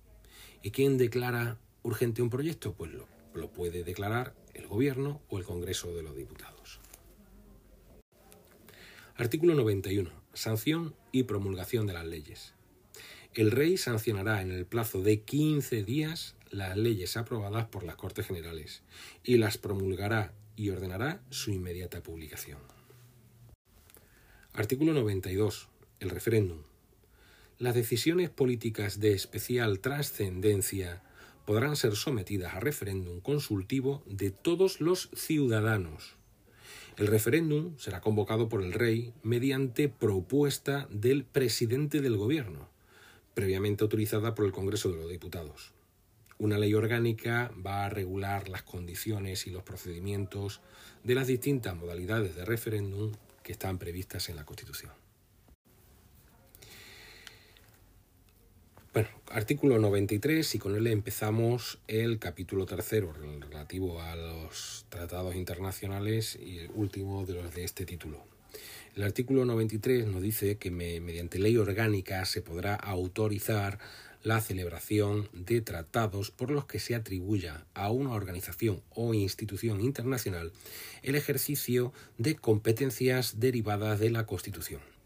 [0.63, 2.73] ¿Y quién declara urgente un proyecto?
[2.73, 6.79] Pues lo, lo puede declarar el Gobierno o el Congreso de los Diputados.
[9.15, 10.09] Artículo 91.
[10.37, 12.53] Sanción y promulgación de las leyes.
[13.33, 18.27] El rey sancionará en el plazo de 15 días las leyes aprobadas por las Cortes
[18.27, 18.83] Generales
[19.23, 22.59] y las promulgará y ordenará su inmediata publicación.
[24.53, 25.69] Artículo 92.
[25.99, 26.61] El referéndum.
[27.57, 31.01] Las decisiones políticas de especial trascendencia
[31.45, 36.16] podrán ser sometidas a referéndum consultivo de todos los ciudadanos.
[36.97, 42.69] El referéndum será convocado por el rey mediante propuesta del presidente del gobierno,
[43.35, 45.73] previamente autorizada por el Congreso de los Diputados.
[46.39, 50.61] Una ley orgánica va a regular las condiciones y los procedimientos
[51.03, 53.11] de las distintas modalidades de referéndum
[53.43, 54.91] que están previstas en la Constitución.
[58.97, 66.35] Bueno, artículo 93 y con él empezamos el capítulo tercero relativo a los tratados internacionales
[66.43, 68.23] y el último de los de este título.
[68.95, 73.77] El artículo 93 nos dice que mediante ley orgánica se podrá autorizar
[74.23, 80.51] la celebración de tratados por los que se atribuya a una organización o institución internacional
[81.03, 84.96] el ejercicio de competencias derivadas de la Constitución.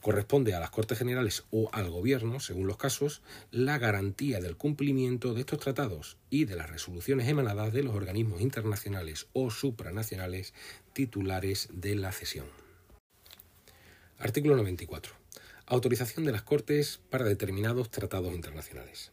[0.00, 5.34] Corresponde a las Cortes Generales o al Gobierno, según los casos, la garantía del cumplimiento
[5.34, 10.54] de estos tratados y de las resoluciones emanadas de los organismos internacionales o supranacionales
[10.94, 12.46] titulares de la cesión.
[14.18, 15.12] Artículo 94.
[15.66, 19.12] Autorización de las Cortes para determinados tratados internacionales.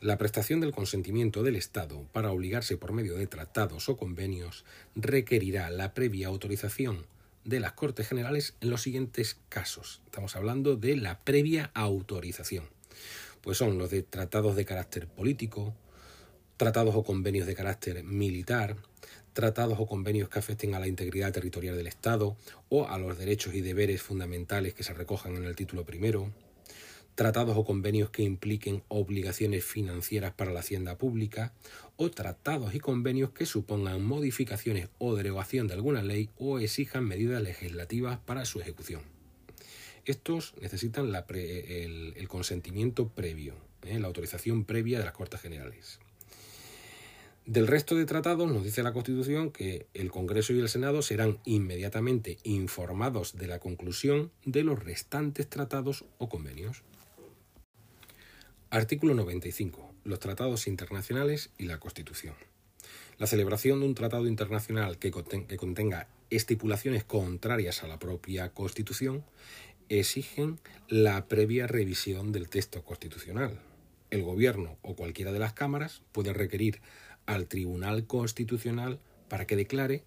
[0.00, 4.64] La prestación del consentimiento del Estado para obligarse por medio de tratados o convenios
[4.96, 7.06] requerirá la previa autorización
[7.46, 10.02] de las Cortes Generales en los siguientes casos.
[10.04, 12.64] Estamos hablando de la previa autorización.
[13.40, 15.72] Pues son los de tratados de carácter político,
[16.56, 18.76] tratados o convenios de carácter militar,
[19.32, 22.36] tratados o convenios que afecten a la integridad territorial del Estado
[22.68, 26.32] o a los derechos y deberes fundamentales que se recojan en el título primero,
[27.16, 31.52] tratados o convenios que impliquen obligaciones financieras para la hacienda pública,
[31.96, 37.42] o tratados y convenios que supongan modificaciones o derogación de alguna ley o exijan medidas
[37.42, 39.00] legislativas para su ejecución.
[40.04, 43.98] Estos necesitan el, consentimiento previo, ¿eh?
[43.98, 45.98] la autorización previa de las Cortes Generales.
[47.46, 51.38] Del resto de tratados nos dice la Constitución que el Congreso y el Senado serán
[51.44, 56.82] inmediatamente informados de la conclusión de los restantes tratados o convenios.
[58.76, 59.94] Artículo 95.
[60.04, 62.34] Los tratados internacionales y la Constitución.
[63.16, 69.24] La celebración de un tratado internacional que, contenga estipulaciones contrarias a la propia Constitución
[69.88, 73.58] exigen la previa revisión del texto constitucional.
[74.10, 76.82] El Gobierno o cualquiera de las cámaras puede requerir
[77.24, 80.04] al Tribunal Constitucional para que declare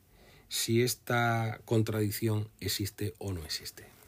[0.47, 3.98] si esta contradicción existe o no existe.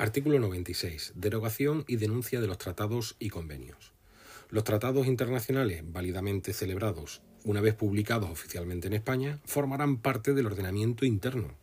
[0.00, 1.12] Artículo 96.
[1.14, 3.92] Derogación y denuncia de los tratados y convenios.
[4.48, 11.04] Los tratados internacionales válidamente celebrados, una vez publicados oficialmente en España, formarán parte del ordenamiento
[11.04, 11.54] interno.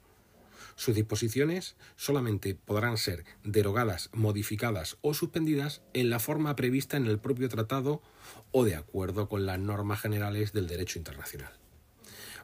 [0.76, 7.18] Sus disposiciones solamente podrán ser derogadas, modificadas o suspendidas en la forma prevista en el
[7.18, 8.04] propio tratado
[8.52, 11.54] o de acuerdo con las normas generales del derecho internacional.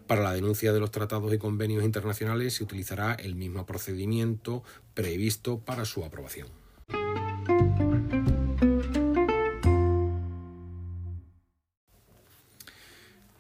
[0.08, 4.64] Para la denuncia de los tratados y convenios internacionales se utilizará el mismo procedimiento
[4.94, 6.48] previsto para su aprobación.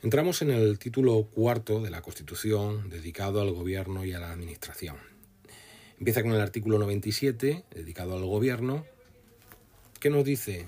[0.03, 4.97] Entramos en el título cuarto de la Constitución dedicado al Gobierno y a la Administración.
[5.97, 8.85] Empieza con el artículo 97, dedicado al gobierno,
[10.01, 10.67] que nos dice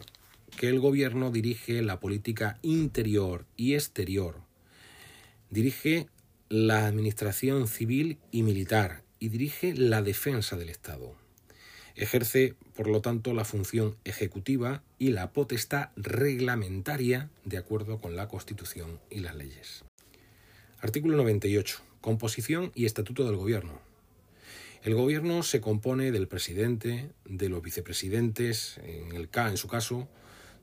[0.57, 4.44] que el gobierno dirige la política interior y exterior,
[5.55, 6.07] dirige
[6.49, 11.15] la administración civil y militar y dirige la defensa del Estado.
[11.95, 18.27] Ejerce, por lo tanto, la función ejecutiva y la potestad reglamentaria de acuerdo con la
[18.27, 19.85] Constitución y las leyes.
[20.81, 21.79] Artículo 98.
[22.01, 23.79] Composición y estatuto del Gobierno.
[24.83, 30.09] El Gobierno se compone del presidente, de los vicepresidentes, en, el, en su caso,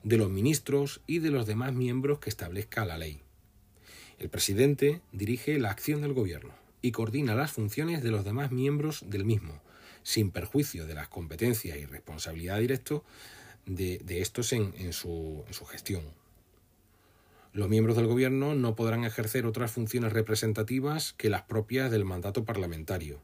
[0.02, 3.22] de los ministros y de los demás miembros que establezca la ley.
[4.22, 9.04] El presidente dirige la acción del Gobierno y coordina las funciones de los demás miembros
[9.08, 9.60] del mismo,
[10.04, 13.02] sin perjuicio de las competencias y responsabilidad directa
[13.66, 16.04] de, estos en su gestión.
[17.52, 22.44] Los miembros del Gobierno no podrán ejercer otras funciones representativas que las propias del mandato
[22.44, 23.18] parlamentario,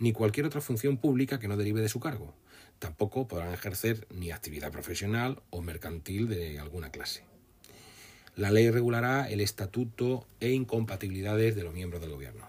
[0.00, 2.34] ni cualquier otra función pública que no derive de su cargo.
[2.80, 7.29] Tampoco podrán ejercer ni actividad profesional o mercantil de alguna clase.
[8.36, 12.46] La ley regulará el estatuto e incompatibilidades de los miembros del Gobierno.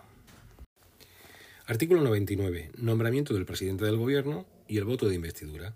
[1.66, 2.72] Artículo 99.
[2.78, 5.74] Nombramiento del presidente del Gobierno y el voto de investidura.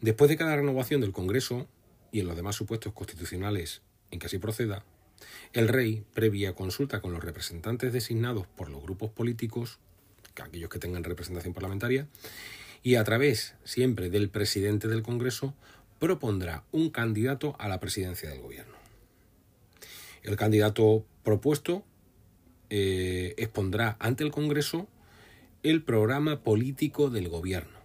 [0.00, 1.68] Después de cada renovación del Congreso
[2.10, 4.84] y en los demás supuestos constitucionales en que así proceda,
[5.52, 9.78] el rey, previa consulta con los representantes designados por los grupos políticos,
[10.42, 12.06] aquellos que tengan representación parlamentaria,
[12.82, 15.54] y a través siempre del presidente del Congreso,
[15.98, 18.75] propondrá un candidato a la presidencia del gobierno.
[20.26, 21.84] El candidato propuesto
[22.68, 24.88] eh, expondrá ante el Congreso
[25.62, 27.78] el programa político del gobierno,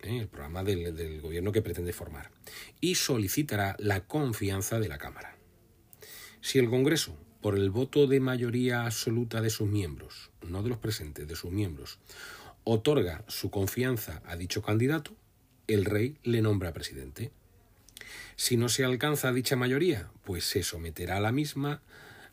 [0.00, 2.32] eh, el programa del gobierno que pretende formar,
[2.80, 5.36] y solicitará la confianza de la Cámara.
[6.40, 10.78] Si el Congreso, por el voto de mayoría absoluta de sus miembros, no de los
[10.78, 12.00] presentes, de sus miembros,
[12.64, 15.12] otorga su confianza a dicho candidato,
[15.68, 17.30] el rey le nombra presidente.
[18.36, 21.80] Si no se alcanza dicha mayoría, pues se someterá a la misma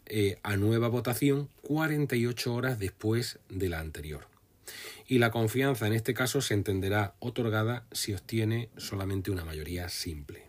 [0.06, 4.28] eh, a nueva votación 48 horas después de la anterior.
[5.08, 10.44] Y la confianza en este caso se entenderá otorgada si obtiene solamente una mayoría simple.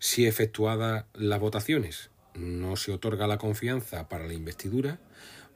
[0.00, 4.98] Si efectuadas las votaciones no se otorga la confianza para la investidura,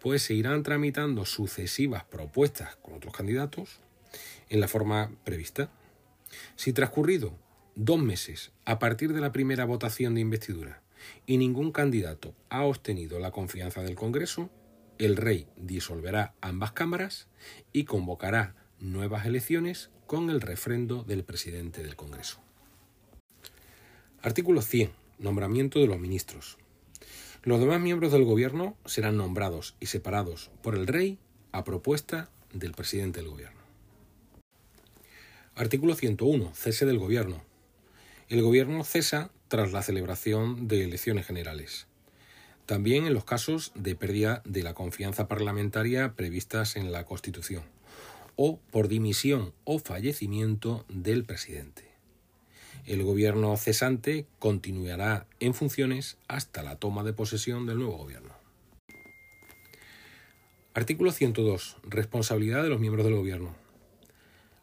[0.01, 3.81] pues se irán tramitando sucesivas propuestas con otros candidatos
[4.48, 5.70] en la forma prevista.
[6.57, 7.37] Si transcurrido
[7.74, 10.82] dos meses a partir de la primera votación de investidura
[11.26, 14.50] y ningún candidato ha obtenido la confianza del Congreso,
[14.98, 17.28] el rey disolverá ambas cámaras
[17.72, 22.40] y convocará nuevas elecciones con el refrendo del presidente del Congreso.
[24.20, 24.90] Artículo 100.
[25.18, 26.58] Nombramiento de los ministros.
[27.42, 31.18] Los demás miembros del gobierno serán nombrados y separados por el rey
[31.50, 33.61] a propuesta del presidente del gobierno.
[35.54, 36.52] Artículo 101.
[36.54, 37.42] Cese del gobierno.
[38.28, 41.87] El gobierno cesa tras la celebración de elecciones generales.
[42.66, 47.62] También en los casos de pérdida de la confianza parlamentaria previstas en la Constitución
[48.37, 51.85] o por dimisión o fallecimiento del presidente.
[52.87, 58.35] El gobierno cesante continuará en funciones hasta la toma de posesión del nuevo gobierno.
[60.74, 61.76] Artículo 102.
[61.82, 63.62] Responsabilidad de los miembros del gobierno.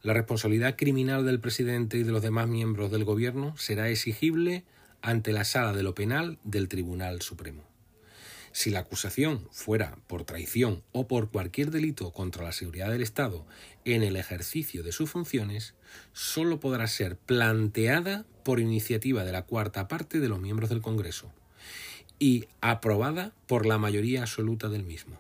[0.02, 4.64] La responsabilidad criminal del presidente y de los demás miembros del gobierno será exigible
[5.02, 7.64] ante la sala de lo penal del Tribunal Supremo.
[8.54, 13.46] Si la acusación fuera por traición o por cualquier delito contra la seguridad del Estado
[13.84, 15.76] en el ejercicio de sus funciones,
[16.14, 21.30] sólo podrá ser planteada por iniciativa de la cuarta parte de los miembros del Congreso
[22.20, 25.18] y aprobada por la mayoría absoluta del mismo.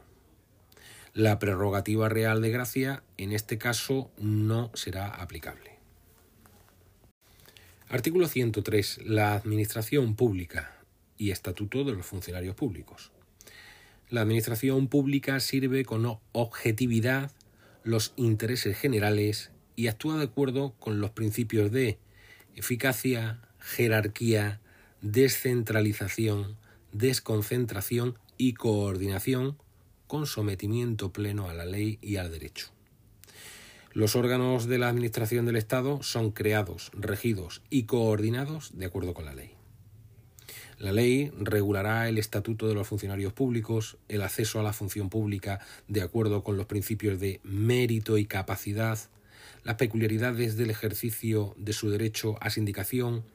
[1.19, 5.71] La prerrogativa real de gracia en este caso no será aplicable.
[7.89, 9.01] Artículo 103.
[9.03, 10.79] La Administración Pública
[11.17, 13.11] y Estatuto de los Funcionarios Públicos.
[14.09, 17.33] La administración pública sirve con objetividad
[17.83, 21.99] los intereses generales y actúa de acuerdo con los principios de
[22.55, 24.61] eficacia, jerarquía,
[25.01, 26.55] descentralización,
[26.93, 29.57] desconcentración y coordinación
[30.09, 32.71] con sometimiento pleno a la ley y al derecho.
[33.93, 39.25] Los órganos de la Administración del Estado son creados, regidos y coordinados de acuerdo con
[39.25, 39.51] la ley.
[40.79, 45.59] La ley regulará el estatuto de los funcionarios públicos, el acceso a la función pública
[45.87, 48.97] de acuerdo con los principios de mérito y capacidad,
[49.63, 53.25] las peculiaridades del ejercicio de su derecho a sindicación,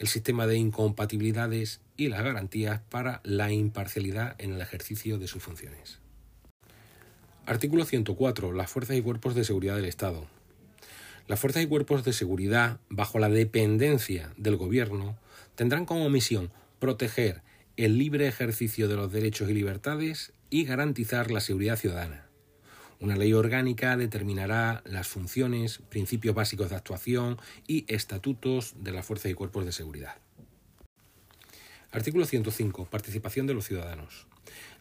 [0.00, 5.44] el sistema de incompatibilidades y las garantías para la imparcialidad en el ejercicio de sus
[5.44, 6.00] funciones.
[7.46, 8.52] Artículo 104.
[8.52, 10.26] Las fuerzas y cuerpos de seguridad del Estado.
[11.28, 15.16] Las fuerzas y cuerpos de seguridad, bajo la dependencia del Gobierno,
[15.54, 17.42] tendrán como misión proteger
[17.76, 22.26] el libre ejercicio de los derechos y libertades y garantizar la seguridad ciudadana.
[22.98, 27.38] Una ley orgánica determinará las funciones, principios básicos de actuación
[27.68, 30.16] y estatutos de las fuerzas y cuerpos de seguridad.
[31.92, 32.86] Artículo 105.
[32.86, 34.26] Participación de los ciudadanos.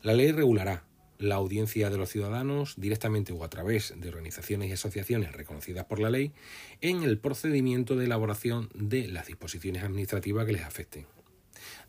[0.02, 0.84] La ley regulará
[1.18, 6.00] la audiencia de los ciudadanos directamente o a través de organizaciones y asociaciones reconocidas por
[6.00, 6.34] la ley
[6.82, 11.06] en el procedimiento de elaboración de las disposiciones administrativas que les afecten.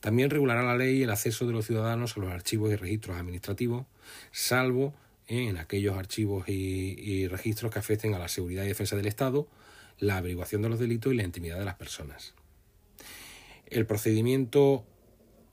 [0.00, 3.86] También regulará la ley el acceso de los ciudadanos a los archivos y registros administrativos,
[4.30, 4.94] salvo
[5.26, 9.48] en aquellos archivos y, registros que afecten a la seguridad y defensa del Estado,
[9.98, 12.34] la averiguación de los delitos y la intimidad de las personas.
[13.66, 14.84] El procedimiento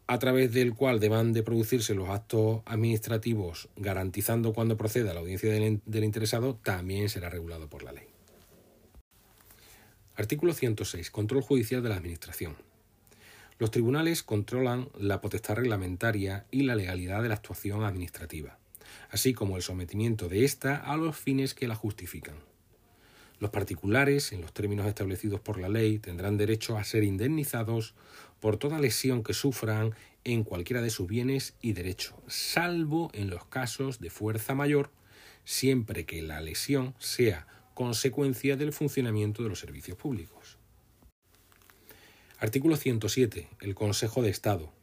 [0.08, 5.52] a través del cual deban de producirse los actos administrativos garantizando cuando proceda la audiencia
[5.52, 8.06] del, del, interesado también será regulado por la ley.
[10.16, 11.10] Artículo 106.
[11.10, 12.56] Control judicial de la Administración.
[13.60, 18.58] Los tribunales controlan la potestad reglamentaria y la legalidad de la actuación administrativa,
[19.10, 22.36] así como el sometimiento de ésta a los fines que la justifican.
[23.40, 27.94] Los particulares, en los términos establecidos por la ley, tendrán derecho a ser indemnizados
[28.44, 33.46] por toda lesión que sufran en cualquiera de sus bienes y derechos, salvo en los
[33.46, 34.92] casos de fuerza mayor,
[35.46, 40.58] siempre que la lesión sea consecuencia del funcionamiento de los servicios públicos.
[42.38, 43.48] Artículo 107.
[43.62, 44.74] El Consejo de Estado.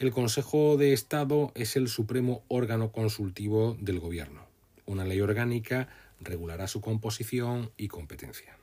[0.00, 4.44] El Consejo de Estado es el supremo órgano consultivo del Gobierno.
[4.86, 5.88] Una ley orgánica
[6.18, 8.57] regulará su composición y competencia.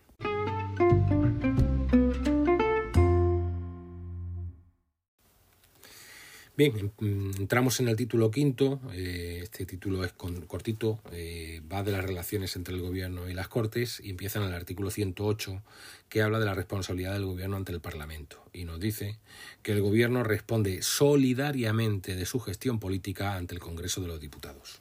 [6.57, 8.79] Bien, entramos en el título quinto.
[8.93, 13.49] Eh, este título es cortito, eh, va de las relaciones entre el gobierno y las
[13.49, 15.61] cortes y empieza en el artículo 108
[16.07, 19.17] que habla de la responsabilidad del gobierno ante el Parlamento y nos dice
[19.63, 24.79] que el gobierno responde solidariamente de su gestión política ante el Congreso de los Diputados.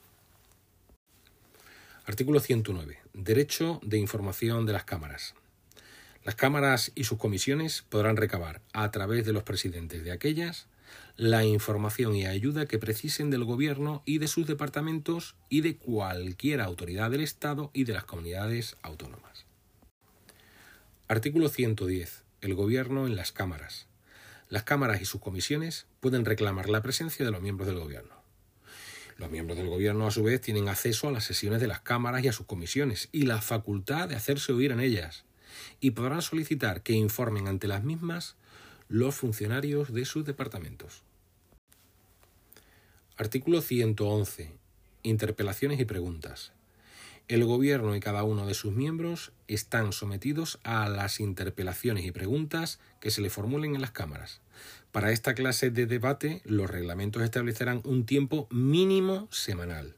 [2.06, 2.98] Artículo 109.
[3.14, 5.34] Derecho de información de las cámaras.
[6.22, 10.68] Las cámaras y sus comisiones podrán recabar, a través de los presidentes de aquellas,
[11.16, 16.60] la información y ayuda que precisen del Gobierno y de sus departamentos y de cualquier
[16.60, 19.46] autoridad del Estado y de las comunidades autónomas.
[21.06, 22.24] Artículo 110.
[22.40, 23.86] El Gobierno en las cámaras.
[24.48, 28.14] Las cámaras y sus comisiones pueden reclamar la presencia de los miembros del Gobierno.
[29.16, 32.24] Los miembros del Gobierno, a su vez, tienen acceso a las sesiones de las cámaras
[32.24, 35.24] y a sus comisiones y la facultad de hacerse oír en ellas,
[35.80, 38.36] y podrán solicitar que informen ante las mismas
[38.94, 41.02] los funcionarios de sus departamentos.
[43.16, 44.52] Artículo 111.
[45.02, 46.52] Interpelaciones y preguntas.
[47.26, 52.78] El Gobierno y cada uno de sus miembros están sometidos a las interpelaciones y preguntas
[53.00, 54.40] que se le formulen en las cámaras.
[54.92, 59.96] Para esta clase de debate, los reglamentos establecerán un tiempo mínimo semanal.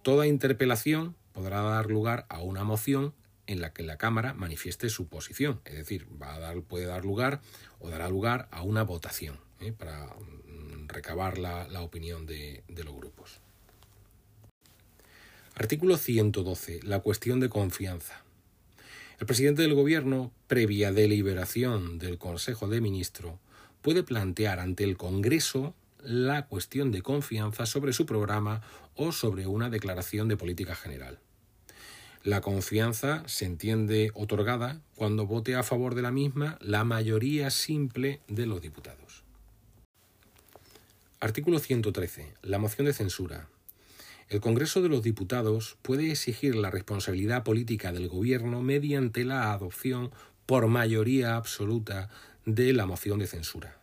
[0.00, 3.12] Toda interpelación podrá dar lugar a una moción
[3.46, 7.04] en la que la Cámara manifieste su posición, es decir, va a dar, puede dar
[7.04, 7.40] lugar
[7.78, 9.72] o dará lugar a una votación ¿eh?
[9.72, 13.40] para mm, recabar la, opinión de, los grupos.
[15.54, 16.80] Artículo 112.
[16.82, 18.22] La cuestión de confianza.
[19.18, 23.38] El presidente del Gobierno, previa deliberación del Consejo de Ministros,
[23.80, 28.60] puede plantear ante el Congreso la cuestión de confianza sobre su programa
[28.94, 31.18] o sobre una declaración de política general.
[32.26, 38.20] La confianza se entiende otorgada cuando vote a favor de la misma la mayoría simple
[38.26, 39.22] de los diputados.
[41.20, 42.34] Artículo 113.
[42.42, 43.48] La moción de censura.
[44.28, 50.10] El Congreso de los Diputados puede exigir la responsabilidad política del Gobierno mediante la adopción
[50.46, 52.08] por mayoría absoluta
[52.44, 53.78] de la moción de censura.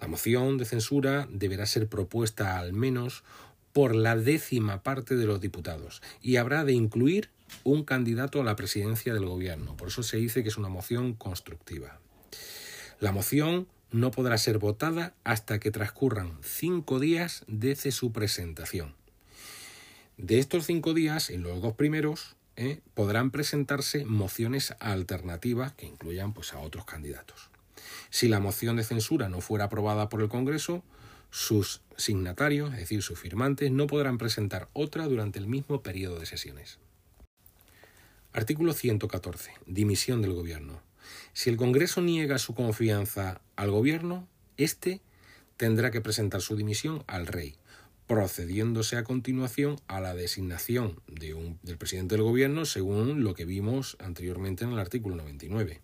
[0.00, 3.24] La moción de censura deberá ser propuesta al menos
[3.72, 7.30] por la décima parte de los diputados y habrá de incluir
[7.64, 9.76] un candidato a la presidencia del gobierno.
[9.76, 11.98] Por eso se dice que es una moción constructiva.
[13.00, 18.94] La moción no podrá ser votada hasta que transcurran cinco días desde su presentación.
[20.16, 26.32] De estos cinco días, en los dos primeros, eh, podrán presentarse mociones alternativas que incluyan
[26.32, 27.50] pues, a otros candidatos.
[28.10, 30.82] Si la moción de censura no fuera aprobada por el Congreso,
[31.30, 36.26] sus signatarios, es decir, sus firmantes, no podrán presentar otra durante el mismo periodo de
[36.26, 36.78] sesiones.
[38.34, 39.52] Artículo 114.
[39.66, 40.82] Dimisión del Gobierno.
[41.32, 45.00] Si el Congreso niega su confianza al Gobierno, éste
[45.56, 47.56] tendrá que presentar su dimisión al Rey,
[48.06, 54.64] procediéndose a continuación a la designación del presidente del gobierno según lo que vimos anteriormente
[54.64, 55.80] en el artículo 99.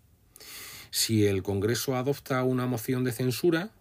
[0.91, 3.71] Si el Congreso adopta una moción de censura,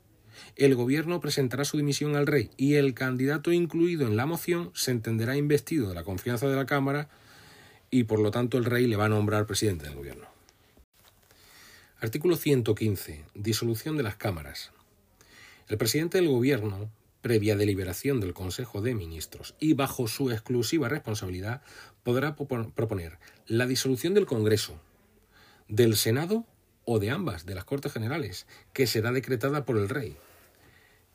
[0.57, 4.91] el gobierno presentará su dimisión al rey y el candidato incluido en la moción se
[4.91, 7.11] entenderá investido de la confianza de la Cámara
[7.95, 10.27] y por lo tanto el rey le va a nombrar presidente del gobierno.
[12.01, 13.25] Artículo 115.
[13.37, 14.73] Disolución de las cámaras.
[15.69, 16.91] El presidente del gobierno,
[17.23, 21.63] previa deliberación del Consejo de Ministros y bajo su exclusiva responsabilidad,
[22.03, 24.75] podrá proponer la disolución del Congreso,
[25.69, 26.45] del Senado
[26.85, 30.17] o de ambas, de las Cortes Generales, que será decretada por el rey.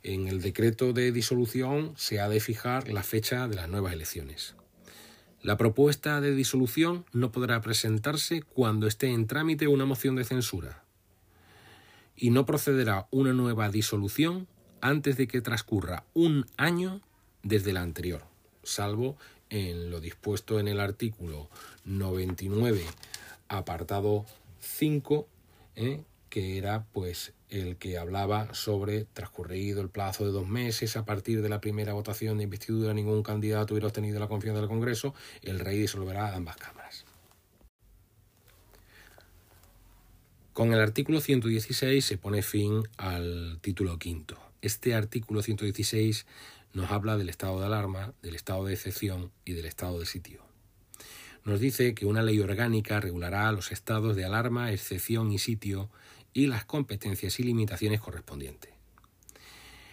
[0.01, 4.55] En el decreto de disolución se ha de fijar la fecha de las nuevas elecciones.
[5.41, 10.83] La propuesta de disolución no podrá presentarse cuando esté en trámite una moción de censura
[12.17, 14.47] y no procederá una nueva disolución
[14.81, 17.01] antes de que transcurra un año
[17.43, 18.23] desde la anterior,
[18.63, 19.17] salvo
[19.49, 21.49] en lo dispuesto en el artículo
[21.85, 22.83] 99,
[23.47, 24.25] apartado
[24.59, 25.27] 5,
[25.77, 26.01] ¿eh?
[26.29, 31.41] que era pues el que hablaba sobre transcurrido el plazo de dos meses a partir
[31.41, 35.60] de la primera votación de investidura ningún candidato hubiera obtenido la confianza del Congreso, el
[35.60, 37.06] rey disolverá ambas cámaras.
[40.54, 44.38] Con el artículo 116 se pone fin al título quinto.
[44.62, 46.26] Este artículo 116
[46.74, 50.43] nos habla del estado de alarma, del estado de excepción y del estado de sitio.
[51.45, 55.89] Nos dice que una ley orgánica regulará los estados de alarma, excepción y sitio
[56.34, 58.71] y las competencias y limitaciones correspondientes.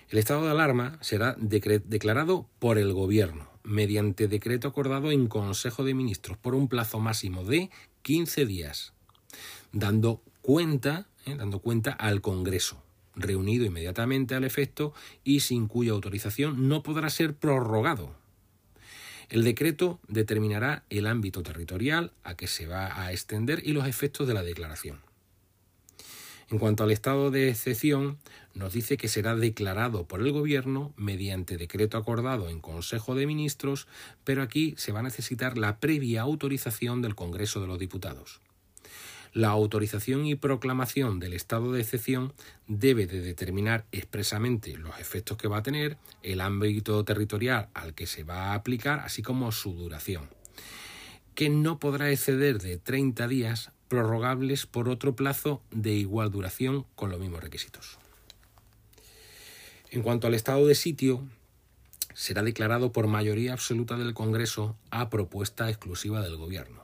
[0.08, 5.94] El estado de alarma será declarado por el Gobierno mediante decreto acordado en Consejo de
[5.94, 7.70] Ministros por un plazo máximo de
[8.02, 8.92] 15 días,
[9.72, 12.80] dando cuenta, eh, dando cuenta al Congreso,
[13.16, 18.14] reunido inmediatamente al efecto y sin cuya autorización no podrá ser prorrogado.
[19.28, 24.28] El decreto determinará el ámbito territorial a que se va a extender y los efectos
[24.28, 25.05] de la declaración.
[26.48, 28.18] En cuanto al estado de excepción,
[28.54, 33.88] nos dice que será declarado por el Gobierno mediante decreto acordado en Consejo de Ministros,
[34.22, 38.40] pero aquí se va a necesitar la previa autorización del Congreso de los Diputados.
[39.32, 42.32] La autorización y proclamación del estado de excepción
[42.68, 48.06] debe de determinar expresamente los efectos que va a tener, el ámbito territorial al que
[48.06, 50.30] se va a aplicar, así como su duración,
[51.34, 57.10] que no podrá exceder de 30 días prorrogables por otro plazo de igual duración con
[57.10, 57.98] los mismos requisitos.
[59.90, 61.22] En cuanto al estado de sitio,
[62.14, 66.82] será declarado por mayoría absoluta del Congreso a propuesta exclusiva del Gobierno,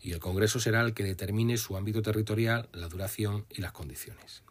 [0.00, 4.42] y el Congreso será el que determine su ámbito territorial, la duración y las condiciones.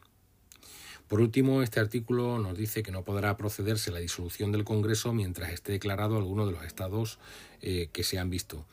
[1.07, 5.51] Por último, este artículo nos dice que no podrá procederse la disolución del Congreso mientras
[5.51, 7.17] esté declarado alguno de los estados
[7.61, 8.65] eh, que se han visto,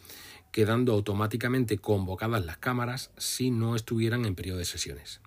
[0.57, 5.20] quedando automáticamente convocadas las cámaras si no estuvieran en periodo de sesiones.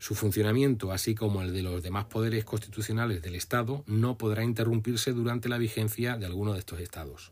[0.00, 5.12] Su funcionamiento, así como el de los demás poderes constitucionales del Estado, no podrá interrumpirse
[5.12, 7.30] durante la vigencia de alguno de estos estados.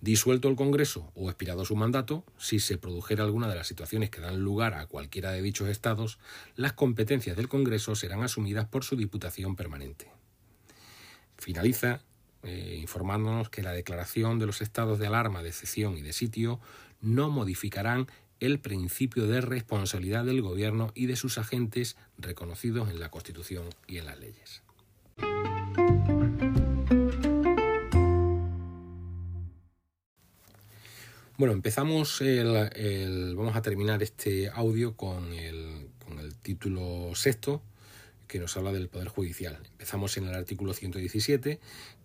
[0.00, 4.20] Disuelto el Congreso o expirado su mandato, si se produjera alguna de las situaciones que
[4.20, 6.20] dan lugar a cualquiera de dichos estados,
[6.54, 10.08] las competencias del Congreso serán asumidas por su Diputación Permanente.
[11.36, 12.04] Finaliza
[12.42, 16.60] eh, informándonos que la declaración de los estados de alarma, de excepción y de sitio
[17.00, 18.08] no modificarán
[18.40, 23.98] el principio de responsabilidad del Gobierno y de sus agentes reconocidos en la Constitución y
[23.98, 24.62] en las leyes.
[31.38, 37.62] Bueno, empezamos el, vamos a terminar este audio con el, con el título sexto
[38.28, 39.58] que nos habla del Poder Judicial.
[39.72, 41.60] Empezamos en el artículo 117,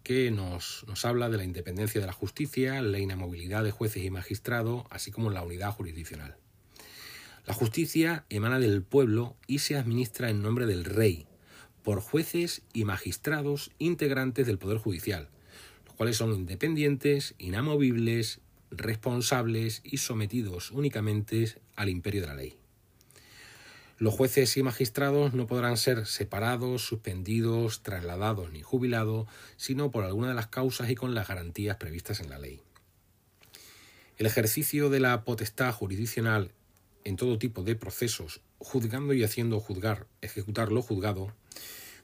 [0.08, 4.86] que nos, habla de la independencia de la justicia, la inamovilidad de jueces y magistrados,
[4.90, 6.38] así como la unidad jurisdiccional.
[7.46, 11.26] La justicia emana del pueblo y se administra en nombre del rey,
[11.84, 15.28] por jueces y magistrados integrantes del Poder Judicial,
[15.86, 18.40] los cuales son independientes, inamovibles,
[18.72, 22.58] responsables y sometidos únicamente al imperio de la ley.
[24.00, 30.28] Los jueces y magistrados no podrán ser separados, suspendidos, trasladados ni jubilados, sino por alguna
[30.28, 32.62] de las causas y con las garantías previstas en la ley.
[34.20, 36.52] El ejercicio de la potestad jurisdiccional
[37.06, 41.34] en todo tipo de procesos, juzgando y haciendo juzgar, ejecutar lo juzgado,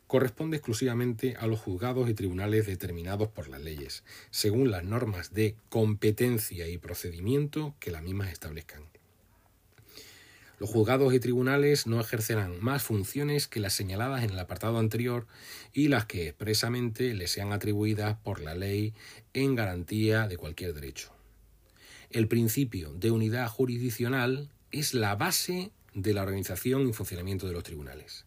[0.07, 5.57] corresponde exclusivamente a los juzgados y tribunales determinados por las leyes, según las normas de
[5.69, 8.83] competencia y procedimiento que las mismas establezcan.
[10.59, 15.27] Los juzgados y tribunales no ejercerán más funciones que las señaladas en el apartado anterior
[15.73, 18.93] y las que expresamente les sean atribuidas por la ley
[19.33, 21.11] en garantía de cualquier derecho.
[22.11, 27.63] El principio de unidad jurisdiccional es la base de la organización y funcionamiento de los
[27.63, 28.25] tribunales.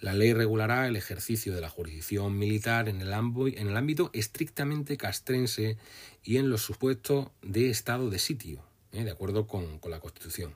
[0.00, 5.76] La ley regulará el ejercicio de la jurisdicción militar en el, ámbito estrictamente castrense
[6.22, 9.02] y en los supuestos de estado de sitio, ¿eh?
[9.02, 10.54] de acuerdo con, la Constitución.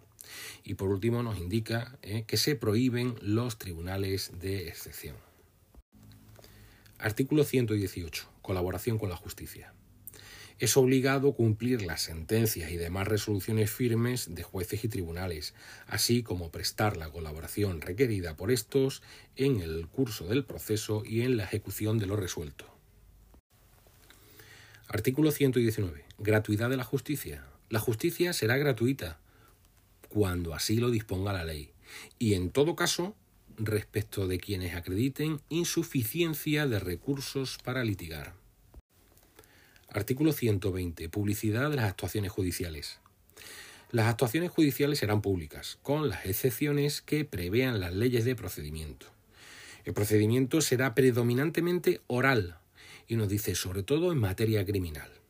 [0.65, 2.25] Y por último nos indica ¿eh?
[2.27, 5.17] que se prohíben los tribunales de excepción.
[6.99, 8.29] Artículo 118.
[8.43, 9.73] Colaboración con la justicia
[10.63, 15.55] es obligado cumplir las sentencias y demás resoluciones firmes de jueces y tribunales,
[15.89, 19.03] así como prestar la colaboración requerida por estos
[19.35, 22.73] en el curso del proceso y en la ejecución de lo resuelto.
[24.87, 26.05] Artículo 119.
[26.19, 27.45] Gratuidad de la justicia.
[27.69, 29.19] La justicia será gratuita
[30.13, 31.71] cuando así lo disponga la ley,
[32.19, 33.17] y en todo caso
[33.57, 38.35] respecto de quienes acrediten insuficiencia de recursos para litigar.
[39.89, 41.09] Artículo 120.
[41.09, 43.01] Publicidad de las actuaciones judiciales.
[43.91, 49.07] Las actuaciones judiciales serán públicas, con las excepciones que prevean las leyes de procedimiento.
[49.85, 52.59] El procedimiento será predominantemente oral
[53.09, 55.22] y nos dice sobre todo en materia criminal.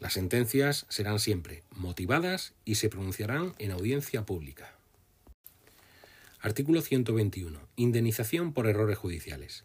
[0.00, 4.74] Las sentencias serán siempre motivadas y se pronunciarán en audiencia pública.
[6.40, 7.58] Artículo 121.
[7.74, 9.64] Indemnización por errores judiciales.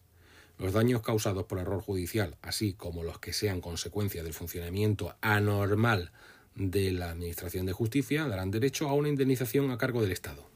[0.57, 6.11] Los daños causados por error judicial, así como los que sean consecuencia del funcionamiento anormal
[6.55, 10.47] de la Administración de Justicia, darán derecho a una indemnización a cargo del Estado.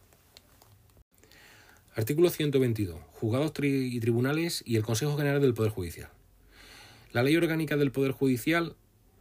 [1.95, 2.99] Artículo 122.
[3.11, 6.09] Juzgados y tribunales y el Consejo General del Poder Judicial.
[7.11, 8.75] La Ley Orgánica del Poder Judicial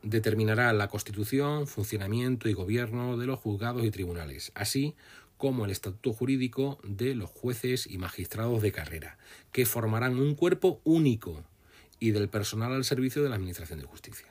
[0.06, 4.94] determinará la constitución, funcionamiento y gobierno de los juzgados y tribunales, así
[5.36, 9.18] como el estatuto jurídico de los jueces y magistrados de carrera,
[9.52, 11.44] que formarán un cuerpo único
[11.98, 14.28] y del personal al servicio de la Administración de Justicia.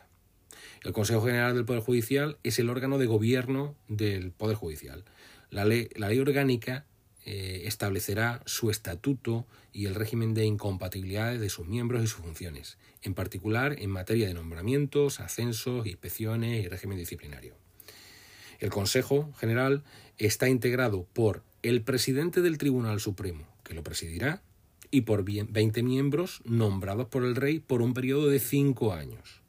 [0.84, 5.04] El Consejo General del Poder Judicial es el órgano de gobierno del Poder Judicial.
[5.50, 6.86] La ley, la ley orgánica
[7.26, 12.78] eh, establecerá su estatuto y el régimen de incompatibilidades de sus miembros y sus funciones,
[13.02, 17.56] en particular en materia de nombramientos, ascensos, inspecciones y régimen disciplinario.
[18.60, 19.84] El Consejo General
[20.18, 24.44] está integrado por el presidente del Tribunal Supremo, que lo presidirá,
[24.92, 29.42] y por 20 miembros nombrados por el rey por un periodo de 5 años.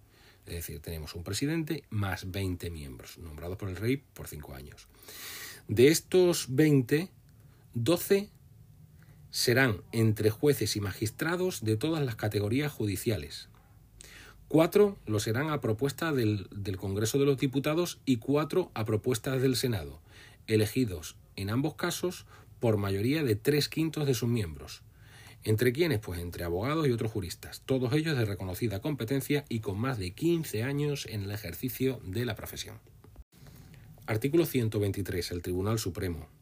[0.47, 4.89] Es decir, tenemos un presidente más 20 miembros nombrados por el rey por 5 años.
[5.69, 7.11] De estos 20,
[7.79, 8.31] 12
[9.31, 13.51] serán entre jueces y magistrados de todas las categorías judiciales,
[14.49, 16.49] Cuatro lo serán a propuesta del,
[16.79, 20.01] Congreso de los Diputados y cuatro a propuesta del Senado,
[20.47, 22.27] elegidos en ambos casos
[22.61, 24.83] por mayoría de tres quintos de sus miembros.
[25.43, 25.99] ¿Entre quiénes?
[25.99, 30.13] Pues entre abogados y otros juristas, todos ellos de reconocida competencia y con más de
[30.13, 32.79] 15 años en el ejercicio de la profesión.
[34.07, 35.33] Artículo 123.
[35.33, 36.36] El Tribunal Supremo.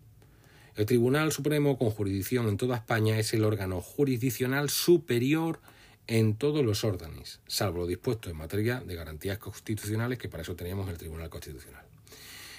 [0.76, 5.60] El Tribunal Supremo con jurisdicción en toda España es el órgano jurisdiccional superior
[6.08, 10.56] en todos los órdenes, salvo lo dispuesto en materia de garantías constitucionales, que para eso
[10.56, 11.84] teníamos el Tribunal Constitucional.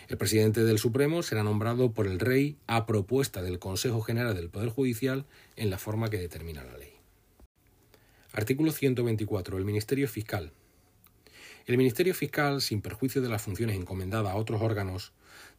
[0.08, 4.50] El presidente del Supremo será nombrado por el Rey a propuesta del Consejo General del
[4.50, 5.26] Poder Judicial
[5.58, 6.94] en la forma que determina la ley.
[8.32, 9.58] Artículo 124.
[9.58, 10.54] El Ministerio Fiscal.
[11.66, 15.12] El Ministerio Fiscal, sin perjuicio de las funciones encomendadas a otros órganos,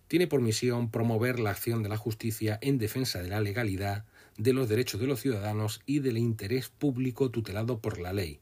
[0.08, 4.04] tiene por misión promover la acción de la justicia en defensa de la legalidad,
[4.36, 8.40] de los derechos de los ciudadanos y del interés público tutelado por la ley,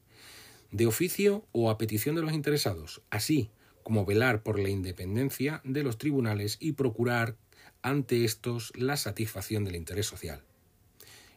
[0.71, 3.49] de oficio o a petición de los interesados, así
[3.83, 7.35] como velar por la independencia de los tribunales y procurar
[7.81, 10.41] ante estos la satisfacción del interés social.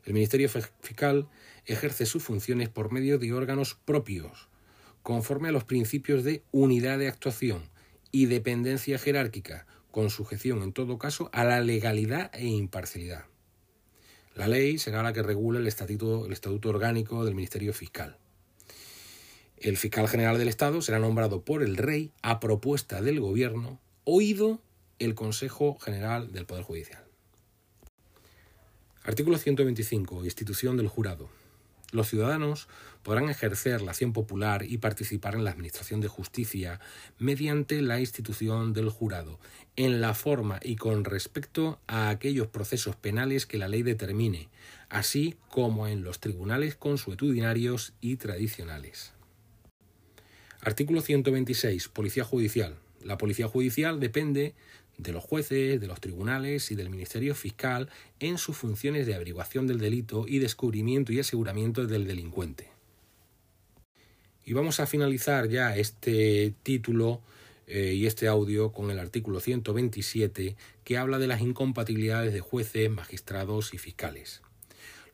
[0.04, 1.28] El Ministerio Fiscal
[1.66, 4.48] ejerce sus funciones por medio de órganos propios,
[5.02, 7.68] conforme a los principios de unidad de actuación
[8.10, 9.66] y dependencia jerárquica,
[9.98, 13.24] con sujeción en todo caso a la legalidad e imparcialidad.
[14.36, 18.16] La ley será la que regule el estatuto, orgánico del Ministerio Fiscal.
[19.56, 24.60] El fiscal general del Estado será nombrado por el rey a propuesta del gobierno, oído
[25.00, 27.02] el Consejo General del Poder Judicial.
[29.02, 30.22] Artículo 125.
[30.22, 31.28] Institución del jurado.
[31.90, 32.68] Los ciudadanos
[33.02, 36.80] podrán ejercer la acción popular y participar en la Administración de Justicia
[37.18, 39.38] mediante la institución del jurado,
[39.76, 44.50] en la forma y con respecto a aquellos procesos penales que la ley determine,
[44.90, 49.12] así como en los tribunales consuetudinarios y tradicionales.
[50.60, 51.88] Artículo 126.
[51.88, 52.76] Policía Judicial.
[53.02, 54.54] La Policía Judicial depende
[54.98, 57.88] de los jueces, de los tribunales y del Ministerio Fiscal
[58.20, 62.68] en sus funciones de averiguación del delito y descubrimiento y aseguramiento del delincuente.
[64.44, 67.20] Y vamos a finalizar ya este título
[67.66, 72.90] eh, y este audio con el artículo 127 que habla de las incompatibilidades de jueces,
[72.90, 74.42] magistrados y fiscales.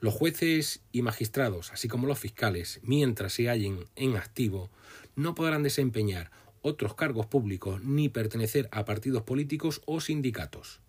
[0.01, 4.71] Los jueces y magistrados, así como los fiscales, mientras se hallen en activo,
[5.17, 6.31] no podrán desempeñar
[6.65, 10.81] otros cargos públicos ni pertenecer a partidos políticos o sindicatos.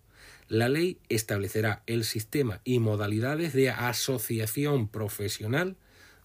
[0.48, 5.76] La ley establecerá el sistema y modalidades de asociación profesional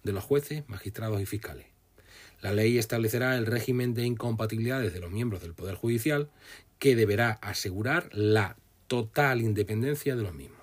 [0.03, 1.67] de los jueces, magistrados y fiscales.
[2.41, 6.29] La ley establecerá el régimen de incompatibilidades de los miembros del Poder Judicial
[6.79, 8.55] que deberá asegurar la
[8.87, 10.60] total independencia de los mismos.